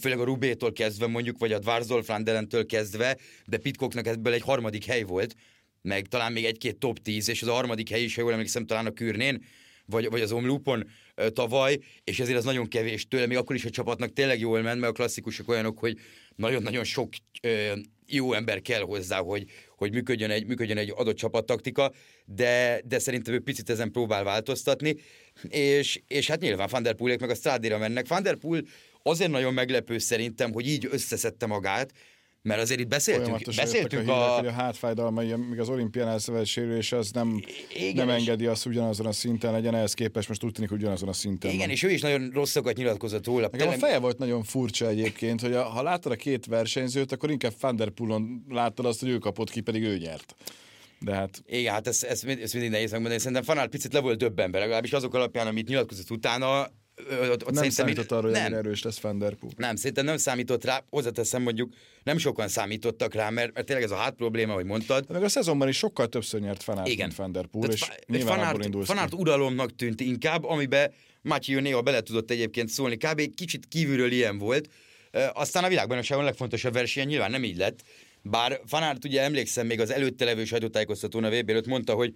főleg 0.00 0.20
a 0.20 0.24
Rubétól 0.24 0.72
kezdve 0.72 1.06
mondjuk, 1.06 1.38
vagy 1.38 1.52
a 1.52 1.58
Dvarzol 1.58 2.02
Flandelentől 2.02 2.66
kezdve, 2.66 3.16
de 3.46 3.56
Pitcocknak 3.56 4.06
ebből 4.06 4.32
egy 4.32 4.42
harmadik 4.42 4.84
hely 4.84 5.02
volt, 5.02 5.34
meg 5.82 6.06
talán 6.06 6.32
még 6.32 6.44
egy-két 6.44 6.76
top 6.76 6.98
10, 6.98 7.28
és 7.28 7.42
az 7.42 7.48
a 7.48 7.52
harmadik 7.52 7.88
hely 7.88 8.02
is, 8.02 8.14
ha 8.14 8.20
jól 8.20 8.32
emlékszem, 8.32 8.66
talán 8.66 8.86
a 8.86 8.92
Kürnén, 8.92 9.44
vagy, 9.86 10.10
vagy 10.10 10.20
az 10.20 10.32
Omlupon 10.32 10.90
tavaly, 11.32 11.78
és 12.04 12.20
ezért 12.20 12.38
az 12.38 12.44
nagyon 12.44 12.68
kevés 12.68 13.08
tőle, 13.08 13.26
még 13.26 13.36
akkor 13.36 13.56
is 13.56 13.64
a 13.64 13.70
csapatnak 13.70 14.12
tényleg 14.12 14.40
jól 14.40 14.62
ment, 14.62 14.80
mert 14.80 14.92
a 14.92 14.94
klasszikusok 14.96 15.48
olyanok, 15.48 15.78
hogy 15.78 15.98
nagyon-nagyon 16.36 16.84
sok 16.84 17.08
ö, 17.42 17.72
jó 18.06 18.32
ember 18.32 18.60
kell 18.60 18.80
hozzá, 18.80 19.18
hogy, 19.18 19.44
hogy 19.76 19.92
működjön 19.92 20.30
egy, 20.30 20.46
működjön 20.46 20.78
egy 20.78 20.92
adott 20.96 21.16
csapattaktika, 21.16 21.92
de, 22.24 22.80
de 22.84 22.98
szerintem 22.98 23.34
ő 23.34 23.40
picit 23.40 23.70
ezen 23.70 23.90
próbál 23.90 24.24
változtatni, 24.24 24.96
és, 25.48 26.02
és 26.06 26.26
hát 26.26 26.40
nyilván 26.40 26.68
Van 26.70 26.82
der 26.82 26.94
Poolék 26.94 27.20
meg 27.20 27.30
a 27.30 27.34
Stradira 27.34 27.78
mennek. 27.78 28.08
Van 28.08 28.22
der 28.22 28.36
Poel 28.36 28.62
azért 29.02 29.30
nagyon 29.30 29.54
meglepő 29.54 29.98
szerintem, 29.98 30.52
hogy 30.52 30.66
így 30.66 30.88
összeszedte 30.90 31.46
magát, 31.46 31.92
mert 32.44 32.60
azért 32.60 32.80
itt 32.80 32.88
beszéltünk, 32.88 33.54
beszéltünk 33.56 34.08
a, 34.08 34.34
a... 34.34 34.36
Hírek, 34.36 34.50
a 34.50 34.54
hátfájdalmai, 34.54 35.34
még 35.34 35.60
az 35.60 35.68
olimpián 35.68 36.18
sérülés 36.44 36.92
az 36.92 37.10
nem, 37.10 37.40
igen, 37.74 38.06
nem 38.06 38.16
engedi 38.16 38.46
azt, 38.46 38.62
hogy 38.62 38.72
ugyanazon 38.72 39.06
a 39.06 39.12
szinten 39.12 39.52
legyen, 39.52 39.74
ehhez 39.74 39.94
képest 39.94 40.28
most 40.28 40.44
úgy 40.44 40.52
tűnik, 40.52 40.70
hogy 40.70 40.78
ugyanazon 40.78 41.08
a 41.08 41.12
szinten 41.12 41.50
Igen, 41.50 41.66
van. 41.66 41.70
és 41.74 41.82
ő 41.82 41.90
is 41.90 42.00
nagyon 42.00 42.30
rosszakat 42.30 42.76
nyilatkozott 42.76 43.26
róla. 43.26 43.48
Nekem 43.52 43.68
a 43.68 43.72
feje 43.72 43.98
volt 43.98 44.18
nagyon 44.18 44.42
furcsa 44.42 44.88
egyébként, 44.88 45.40
hogy 45.40 45.52
a, 45.52 45.62
ha 45.62 45.82
láttad 45.82 46.12
a 46.12 46.16
két 46.16 46.46
versenyzőt, 46.46 47.12
akkor 47.12 47.30
inkább 47.30 47.52
Van 47.60 47.76
der 47.76 47.88
Poolon 47.88 48.44
láttad 48.48 48.86
azt, 48.86 49.00
hogy 49.00 49.08
ő 49.08 49.18
kapott 49.18 49.50
ki, 49.50 49.60
pedig 49.60 49.82
ő 49.82 49.98
nyert. 49.98 50.34
De 51.00 51.14
hát... 51.14 51.42
Igen, 51.46 51.72
hát 51.72 51.86
ez, 51.86 52.02
ez, 52.02 52.24
ez, 52.24 52.38
ez 52.38 52.52
mindig 52.52 52.70
nehéz 52.70 52.90
megmondani. 52.90 53.20
Szerintem 53.20 53.42
Fanál 53.42 53.68
picit 53.68 53.92
le 53.92 54.00
volt 54.00 54.18
döbbenve, 54.18 54.58
legalábbis 54.58 54.92
azok 54.92 55.14
alapján, 55.14 55.46
amit 55.46 55.68
nyilatkozott 55.68 56.10
utána, 56.10 56.70
ott 57.30 57.50
nem 57.50 57.70
számított 57.70 58.12
arra, 58.12 58.22
hogy 58.22 58.32
nem. 58.32 58.54
erős 58.54 58.82
lesz 58.82 59.00
Van 59.00 59.18
Der 59.18 59.34
Poel. 59.34 59.52
Nem, 59.56 59.76
szerintem 59.76 60.04
nem 60.04 60.16
számított 60.16 60.64
rá. 60.64 60.84
Hozzáteszem 60.90 61.42
mondjuk, 61.42 61.74
nem 62.02 62.18
sokan 62.18 62.48
számítottak 62.48 63.14
rá, 63.14 63.30
mert, 63.30 63.54
mert 63.54 63.66
tényleg 63.66 63.84
ez 63.84 63.90
a 63.90 63.96
hát 63.96 64.14
probléma, 64.14 64.52
hogy 64.52 64.64
mondtad. 64.64 65.06
De 65.06 65.12
meg 65.12 65.22
a 65.22 65.28
szezonban 65.28 65.68
is 65.68 65.76
sokkal 65.76 66.08
többször 66.08 66.40
nyert 66.40 66.62
Fanart, 66.62 66.88
Igen. 66.88 67.06
mint 67.06 67.18
Van 67.18 67.32
Der 67.32 67.46
Poel, 67.46 67.70
és 67.70 67.88
nyilván 68.06 68.38
Fanart, 68.38 68.86
Fanart 68.86 69.14
uralomnak 69.14 69.76
tűnt 69.76 70.00
inkább, 70.00 70.44
amiben 70.44 70.92
Matthew 71.22 71.60
néha 71.60 71.82
bele 71.82 72.00
tudott 72.00 72.30
egyébként 72.30 72.68
szólni. 72.68 72.96
Kb. 72.96 73.18
egy 73.18 73.34
kicsit 73.34 73.66
kívülről 73.68 74.12
ilyen 74.12 74.38
volt. 74.38 74.68
Aztán 75.32 75.64
a 75.64 75.68
világbajnokságon 75.68 76.24
a 76.24 76.26
legfontosabb 76.26 76.72
verseny 76.72 77.06
nyilván 77.06 77.30
nem 77.30 77.44
így 77.44 77.56
lett. 77.56 77.82
Bár 78.22 78.60
Fanart 78.66 79.04
ugye 79.04 79.22
emlékszem 79.22 79.66
még 79.66 79.80
az 79.80 79.90
előtte 79.90 80.24
levő 80.24 80.44
sajtótájékoztatón 80.44 81.24
a 81.24 81.30
VB 81.30 81.50
előtt 81.50 81.66
mondta, 81.66 81.94
hogy 81.94 82.14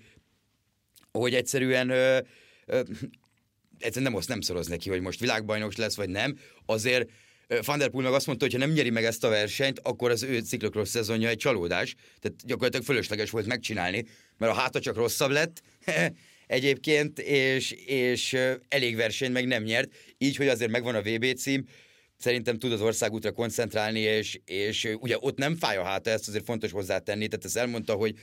hogy 1.12 1.34
egyszerűen 1.34 1.90
ö, 1.90 2.18
ö, 2.66 2.80
egyszerűen 3.78 4.10
nem, 4.10 4.20
azt 4.20 4.28
nem 4.28 4.40
szoroz 4.40 4.66
neki, 4.66 4.88
hogy 4.88 5.00
most 5.00 5.20
világbajnok 5.20 5.76
lesz, 5.76 5.96
vagy 5.96 6.08
nem. 6.08 6.38
Azért 6.66 7.10
Van 7.64 7.78
der 7.78 7.88
Poel 7.88 8.04
meg 8.04 8.12
azt 8.12 8.26
mondta, 8.26 8.44
hogy 8.44 8.54
ha 8.54 8.60
nem 8.60 8.70
nyeri 8.70 8.90
meg 8.90 9.04
ezt 9.04 9.24
a 9.24 9.28
versenyt, 9.28 9.78
akkor 9.78 10.10
az 10.10 10.22
ő 10.22 10.40
ciklokros 10.40 10.88
szezonja 10.88 11.28
egy 11.28 11.36
csalódás. 11.36 11.94
Tehát 12.20 12.46
gyakorlatilag 12.46 12.84
fölösleges 12.84 13.30
volt 13.30 13.46
megcsinálni, 13.46 14.04
mert 14.38 14.52
a 14.52 14.54
háta 14.54 14.80
csak 14.80 14.96
rosszabb 14.96 15.30
lett 15.30 15.62
egyébként, 16.46 17.18
és, 17.18 17.70
és 17.86 18.36
elég 18.68 18.96
versenyt 18.96 19.32
meg 19.32 19.46
nem 19.46 19.62
nyert. 19.62 19.92
Így, 20.18 20.36
hogy 20.36 20.48
azért 20.48 20.70
megvan 20.70 20.94
a 20.94 21.02
VB 21.02 21.34
cím, 21.34 21.64
szerintem 22.18 22.58
tud 22.58 22.72
az 22.72 22.80
országútra 22.80 23.32
koncentrálni, 23.32 24.00
és, 24.00 24.40
és 24.44 24.88
ugye 25.00 25.16
ott 25.20 25.38
nem 25.38 25.56
fáj 25.56 25.76
a 25.76 25.84
háta, 25.84 26.10
ezt 26.10 26.28
azért 26.28 26.44
fontos 26.44 26.70
hozzátenni. 26.70 27.28
Tehát 27.28 27.44
ezt 27.44 27.56
elmondta, 27.56 27.94
hogy 27.94 28.14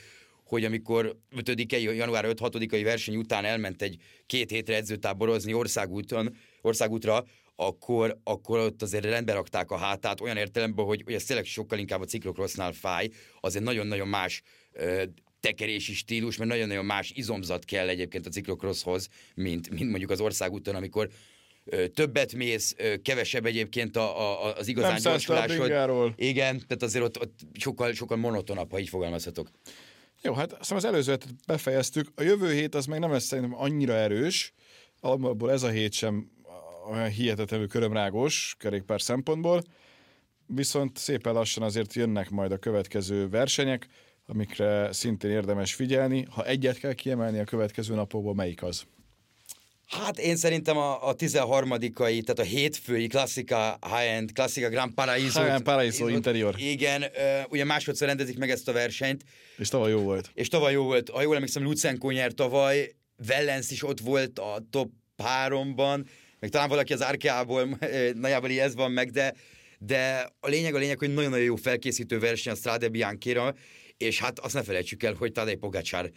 hogy 0.46 0.64
amikor 0.64 1.16
5 1.46 1.72
január 1.72 2.24
5-6-ai 2.28 2.80
verseny 2.84 3.16
után 3.16 3.44
elment 3.44 3.82
egy 3.82 3.96
két 4.26 4.50
hétre 4.50 4.74
edzőtáborozni 4.74 5.52
országúton, 5.52 6.36
országútra, 6.60 7.24
akkor, 7.56 8.18
akkor 8.24 8.58
ott 8.58 8.82
azért 8.82 9.04
rendbe 9.04 9.32
rakták 9.32 9.70
a 9.70 9.76
hátát, 9.76 10.20
olyan 10.20 10.36
értelemben, 10.36 10.84
hogy, 10.84 11.02
hogy 11.04 11.14
ez 11.14 11.24
tényleg 11.24 11.44
sokkal 11.44 11.78
inkább 11.78 12.00
a 12.00 12.04
ciklokrossznál 12.04 12.72
fáj, 12.72 13.08
azért 13.40 13.64
nagyon-nagyon 13.64 14.08
más 14.08 14.42
ö, 14.72 15.02
tekerési 15.40 15.94
stílus, 15.94 16.36
mert 16.36 16.50
nagyon-nagyon 16.50 16.84
más 16.84 17.10
izomzat 17.14 17.64
kell 17.64 17.88
egyébként 17.88 18.26
a 18.26 18.30
ciklokrosszhoz, 18.30 19.08
mint, 19.34 19.70
mint 19.70 19.90
mondjuk 19.90 20.10
az 20.10 20.20
országúton, 20.20 20.74
amikor 20.74 21.08
többet 21.94 22.34
mész, 22.34 22.76
kevesebb 23.02 23.46
egyébként 23.46 23.96
a, 23.96 24.20
a, 24.20 24.54
az 24.56 24.68
igazán 24.68 25.00
gyorsulásod. 25.02 26.12
Igen, 26.16 26.56
tehát 26.66 26.82
azért 26.82 27.04
ott, 27.04 27.20
ott 27.20 27.38
sokkal, 27.52 27.92
sokkal 27.92 28.16
monotonabb, 28.16 28.70
ha 28.70 28.78
így 28.78 28.88
fogalmazhatok. 28.88 29.50
Jó, 30.22 30.32
hát 30.32 30.52
aztán 30.52 30.78
az 30.78 30.84
előzőt 30.84 31.26
befejeztük. 31.46 32.12
A 32.14 32.22
jövő 32.22 32.52
hét 32.52 32.74
az 32.74 32.86
még 32.86 32.98
nem 32.98 33.10
lesz 33.10 33.24
szerintem 33.24 33.60
annyira 33.60 33.92
erős, 33.92 34.52
abból 35.00 35.50
ez 35.50 35.62
a 35.62 35.68
hét 35.68 35.92
sem 35.92 36.30
olyan 36.90 37.08
hihetetlenül 37.08 37.68
körömrágos 37.68 38.56
kerékpár 38.58 39.00
szempontból, 39.00 39.62
viszont 40.46 40.96
szépen 40.96 41.32
lassan 41.32 41.62
azért 41.62 41.94
jönnek 41.94 42.30
majd 42.30 42.52
a 42.52 42.58
következő 42.58 43.28
versenyek, 43.28 43.86
amikre 44.26 44.92
szintén 44.92 45.30
érdemes 45.30 45.74
figyelni. 45.74 46.26
Ha 46.30 46.44
egyet 46.44 46.78
kell 46.78 46.92
kiemelni 46.92 47.38
a 47.38 47.44
következő 47.44 47.94
napokból, 47.94 48.34
melyik 48.34 48.62
az? 48.62 48.86
Hát 49.86 50.18
én 50.18 50.36
szerintem 50.36 50.76
a, 50.76 51.08
a 51.08 51.14
13 51.14 51.68
tehát 51.68 52.38
a 52.38 52.42
hétfői 52.42 53.06
klasszika 53.06 53.78
high-end, 53.80 54.32
klasszika 54.32 54.68
Grand 54.68 54.94
Paraiso. 54.94 55.42
Grand 55.42 55.62
Paraiso 55.62 56.08
interior. 56.08 56.54
Igen, 56.58 57.04
ugye 57.48 57.64
másodszor 57.64 58.06
rendezik 58.08 58.38
meg 58.38 58.50
ezt 58.50 58.68
a 58.68 58.72
versenyt. 58.72 59.24
És 59.58 59.68
tavaly 59.68 59.90
jó 59.90 60.00
volt. 60.00 60.30
És 60.34 60.48
tavaly 60.48 60.72
jó 60.72 60.84
volt. 60.84 61.08
Ha 61.08 61.22
jól 61.22 61.34
emlékszem, 61.34 61.62
Lucenko 61.62 62.10
nyert 62.10 62.34
tavaly, 62.34 62.94
Wellens 63.28 63.70
is 63.70 63.82
ott 63.82 64.00
volt 64.00 64.38
a 64.38 64.66
top 64.70 64.90
háromban, 65.16 66.06
meg 66.40 66.50
talán 66.50 66.68
valaki 66.68 66.92
az 66.92 67.00
Arkeából, 67.00 67.78
nagyjából 68.14 68.50
ez 68.50 68.74
van 68.74 68.90
meg, 68.90 69.10
de, 69.10 69.34
de 69.78 70.30
a 70.40 70.48
lényeg 70.48 70.74
a 70.74 70.78
lényeg, 70.78 70.98
hogy 70.98 71.14
nagyon-nagyon 71.14 71.44
jó 71.44 71.56
felkészítő 71.56 72.18
verseny 72.18 72.52
a 72.52 72.56
Strade 72.56 72.88
Bianchira, 72.88 73.54
és 73.96 74.20
hát 74.20 74.38
azt 74.38 74.54
ne 74.54 74.62
felejtsük 74.62 75.02
el, 75.02 75.14
hogy 75.14 75.32
Tadej 75.32 75.54
Pogacsár 75.54 76.10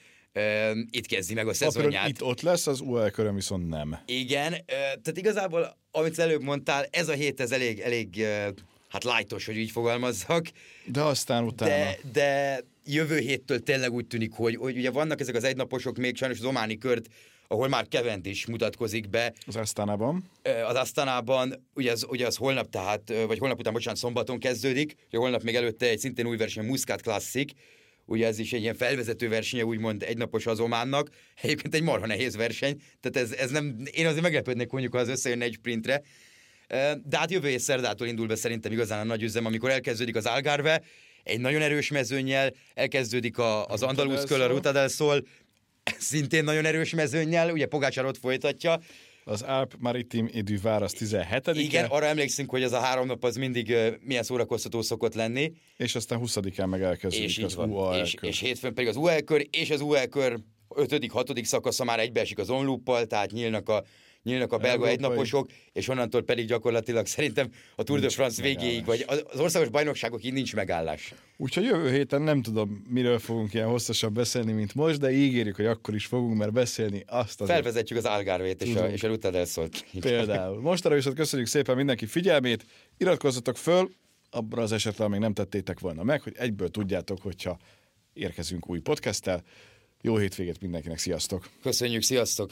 itt 0.89 1.05
kezdi 1.05 1.33
meg 1.33 1.47
a 1.47 1.53
szezonját. 1.53 2.07
Itt 2.07 2.23
ott 2.23 2.41
lesz, 2.41 2.67
az 2.67 2.81
UL 2.81 3.09
köröm 3.09 3.35
viszont 3.35 3.67
nem. 3.67 3.99
Igen, 4.05 4.55
tehát 4.65 5.17
igazából, 5.17 5.77
amit 5.91 6.19
előbb 6.19 6.41
mondtál, 6.41 6.87
ez 6.89 7.07
a 7.07 7.13
hét 7.13 7.39
ez 7.39 7.51
elég, 7.51 7.79
elég 7.79 8.25
hát 8.89 9.03
lájtos, 9.03 9.45
hogy 9.45 9.57
így 9.57 9.71
fogalmazzak. 9.71 10.47
De 10.85 11.01
aztán 11.01 11.43
utána. 11.43 11.71
De, 11.71 11.97
de 12.11 12.59
jövő 12.85 13.17
héttől 13.17 13.59
tényleg 13.59 13.93
úgy 13.93 14.07
tűnik, 14.07 14.31
hogy, 14.33 14.55
hogy 14.55 14.77
ugye 14.77 14.91
vannak 14.91 15.19
ezek 15.19 15.35
az 15.35 15.43
egynaposok, 15.43 15.97
még 15.97 16.17
sajnos 16.17 16.39
az 16.39 16.45
Ománi 16.45 16.77
kört, 16.77 17.07
ahol 17.47 17.67
már 17.67 17.87
Kevent 17.87 18.25
is 18.25 18.45
mutatkozik 18.45 19.09
be. 19.09 19.33
Az 19.45 19.55
Asztánában. 19.55 20.29
Az 20.67 20.75
Asztánában, 20.75 21.67
ugye 21.73 21.91
az, 21.91 22.05
ugye 22.09 22.25
az 22.25 22.35
holnap, 22.35 22.69
tehát, 22.69 23.13
vagy 23.27 23.37
holnap 23.37 23.59
után, 23.59 23.73
bocsánat, 23.73 23.99
szombaton 23.99 24.39
kezdődik, 24.39 24.95
ugye 25.07 25.17
holnap 25.17 25.43
még 25.43 25.55
előtte 25.55 25.85
egy 25.85 25.99
szintén 25.99 26.25
új 26.25 26.37
verseny, 26.37 26.65
Muscat 26.65 27.01
Classic, 27.01 27.51
ugye 28.09 28.27
ez 28.27 28.39
is 28.39 28.53
egy 28.53 28.61
ilyen 28.61 28.75
felvezető 28.75 29.29
versenye, 29.29 29.65
úgymond 29.65 30.03
egynapos 30.03 30.45
az 30.45 30.59
Ománnak, 30.59 31.09
egyébként 31.41 31.75
egy 31.75 31.81
marha 31.81 32.05
nehéz 32.05 32.35
verseny, 32.35 32.81
tehát 33.01 33.29
ez, 33.29 33.37
ez 33.37 33.49
nem, 33.49 33.75
én 33.91 34.05
azért 34.05 34.21
meglepődnék 34.21 34.69
mondjuk, 34.69 34.93
ha 34.93 34.99
az 34.99 35.07
összejönne 35.07 35.43
egy 35.43 35.53
sprintre, 35.53 36.01
de 37.03 37.17
hát 37.17 37.31
jövő 37.31 37.49
és 37.49 37.61
szerdától 37.61 38.07
indul 38.07 38.27
be 38.27 38.35
szerintem 38.35 38.71
igazán 38.71 38.99
a 38.99 39.03
nagy 39.03 39.23
üzem, 39.23 39.45
amikor 39.45 39.69
elkezdődik 39.69 40.15
az 40.15 40.25
Algarve, 40.25 40.81
egy 41.23 41.39
nagyon 41.39 41.61
erős 41.61 41.89
mezőnyel, 41.89 42.53
elkezdődik 42.73 43.37
a, 43.37 43.65
az 43.65 43.83
Andalus 43.83 44.23
Köl, 44.23 44.41
a 44.41 44.47
Ruta 44.47 44.71
del 44.71 44.87
Sol, 44.87 45.27
szintén 45.97 46.43
nagyon 46.43 46.65
erős 46.65 46.93
mezőnyel, 46.93 47.51
ugye 47.51 47.65
Pogácsár 47.65 48.05
ott 48.05 48.17
folytatja, 48.17 48.79
az 49.29 49.41
Alp 49.41 49.75
Maritim 49.79 50.29
et 50.33 50.43
du 50.43 50.55
Var 50.61 50.83
az 50.83 50.93
17 50.93 51.47
Igen, 51.53 51.85
arra 51.85 52.05
emlékszünk, 52.05 52.49
hogy 52.49 52.63
ez 52.63 52.73
a 52.73 52.79
három 52.79 53.07
nap 53.07 53.23
az 53.23 53.35
mindig 53.35 53.69
uh, 53.69 53.87
milyen 54.01 54.23
szórakoztató 54.23 54.81
szokott 54.81 55.13
lenni. 55.13 55.53
És 55.77 55.95
aztán 55.95 56.19
20-án 56.23 56.69
meg 56.69 56.81
elkezdődik 56.81 57.37
és 57.37 57.43
az 57.43 57.55
van. 57.55 57.93
És, 57.93 58.13
kör. 58.13 58.29
és 58.29 58.39
hétfőn 58.39 58.73
pedig 58.73 58.89
az 58.89 58.95
UAE 58.95 59.21
kör, 59.21 59.47
és 59.51 59.69
az 59.69 59.81
UAE 59.81 60.05
kör 60.05 60.39
5.-6. 60.69 61.43
szakasza 61.43 61.83
már 61.83 61.99
egybeesik 61.99 62.37
az 62.37 62.49
onluppal, 62.49 63.05
tehát 63.05 63.31
nyílnak 63.31 63.69
a 63.69 63.83
nyílnak 64.23 64.53
a 64.53 64.57
belga 64.57 64.87
Európai. 64.87 64.91
egynaposok, 64.91 65.49
és 65.71 65.87
onnantól 65.87 66.23
pedig 66.23 66.47
gyakorlatilag 66.47 67.05
szerintem 67.05 67.49
a 67.75 67.83
Tour 67.83 67.99
de 67.99 68.05
Nincs 68.05 68.15
France 68.15 68.41
végéig, 68.41 68.85
vagy 68.85 68.99
megállás. 68.99 69.25
az 69.33 69.39
országos 69.39 69.69
bajnokságokig 69.69 70.33
nincs 70.33 70.55
megállás. 70.55 71.13
Úgyhogy 71.37 71.63
jövő 71.63 71.91
héten 71.91 72.21
nem 72.21 72.41
tudom, 72.41 72.85
miről 72.89 73.19
fogunk 73.19 73.53
ilyen 73.53 73.67
hosszasan 73.67 74.13
beszélni, 74.13 74.51
mint 74.51 74.75
most, 74.75 74.99
de 74.99 75.11
ígérjük, 75.11 75.55
hogy 75.55 75.65
akkor 75.65 75.95
is 75.95 76.05
fogunk, 76.05 76.37
mert 76.37 76.51
beszélni 76.53 77.03
azt 77.07 77.41
az 77.41 77.47
Felvezetjük 77.47 77.99
az 77.99 78.05
Algarvét 78.05 78.63
és 78.63 78.75
a, 78.75 78.89
és 78.89 79.03
a 79.03 79.07
Ruta 79.07 79.29
del 79.29 79.45
Solt. 79.45 79.85
Például. 79.99 80.61
Mostanra 80.61 80.97
viszont 80.97 81.15
köszönjük 81.15 81.47
szépen 81.47 81.75
mindenki 81.75 82.05
figyelmét, 82.05 82.65
iratkozzatok 82.97 83.57
föl, 83.57 83.89
abban 84.29 84.59
az 84.59 84.71
esetben, 84.71 85.07
amíg 85.07 85.19
nem 85.19 85.33
tettétek 85.33 85.79
volna 85.79 86.03
meg, 86.03 86.21
hogy 86.21 86.35
egyből 86.37 86.69
tudjátok, 86.69 87.21
hogyha 87.21 87.57
érkezünk 88.13 88.69
új 88.69 88.79
podcasttel. 88.79 89.43
Jó 90.01 90.17
hétvégét 90.17 90.61
mindenkinek, 90.61 90.97
sziasztok! 90.97 91.49
Köszönjük, 91.61 92.01
sziasztok! 92.01 92.51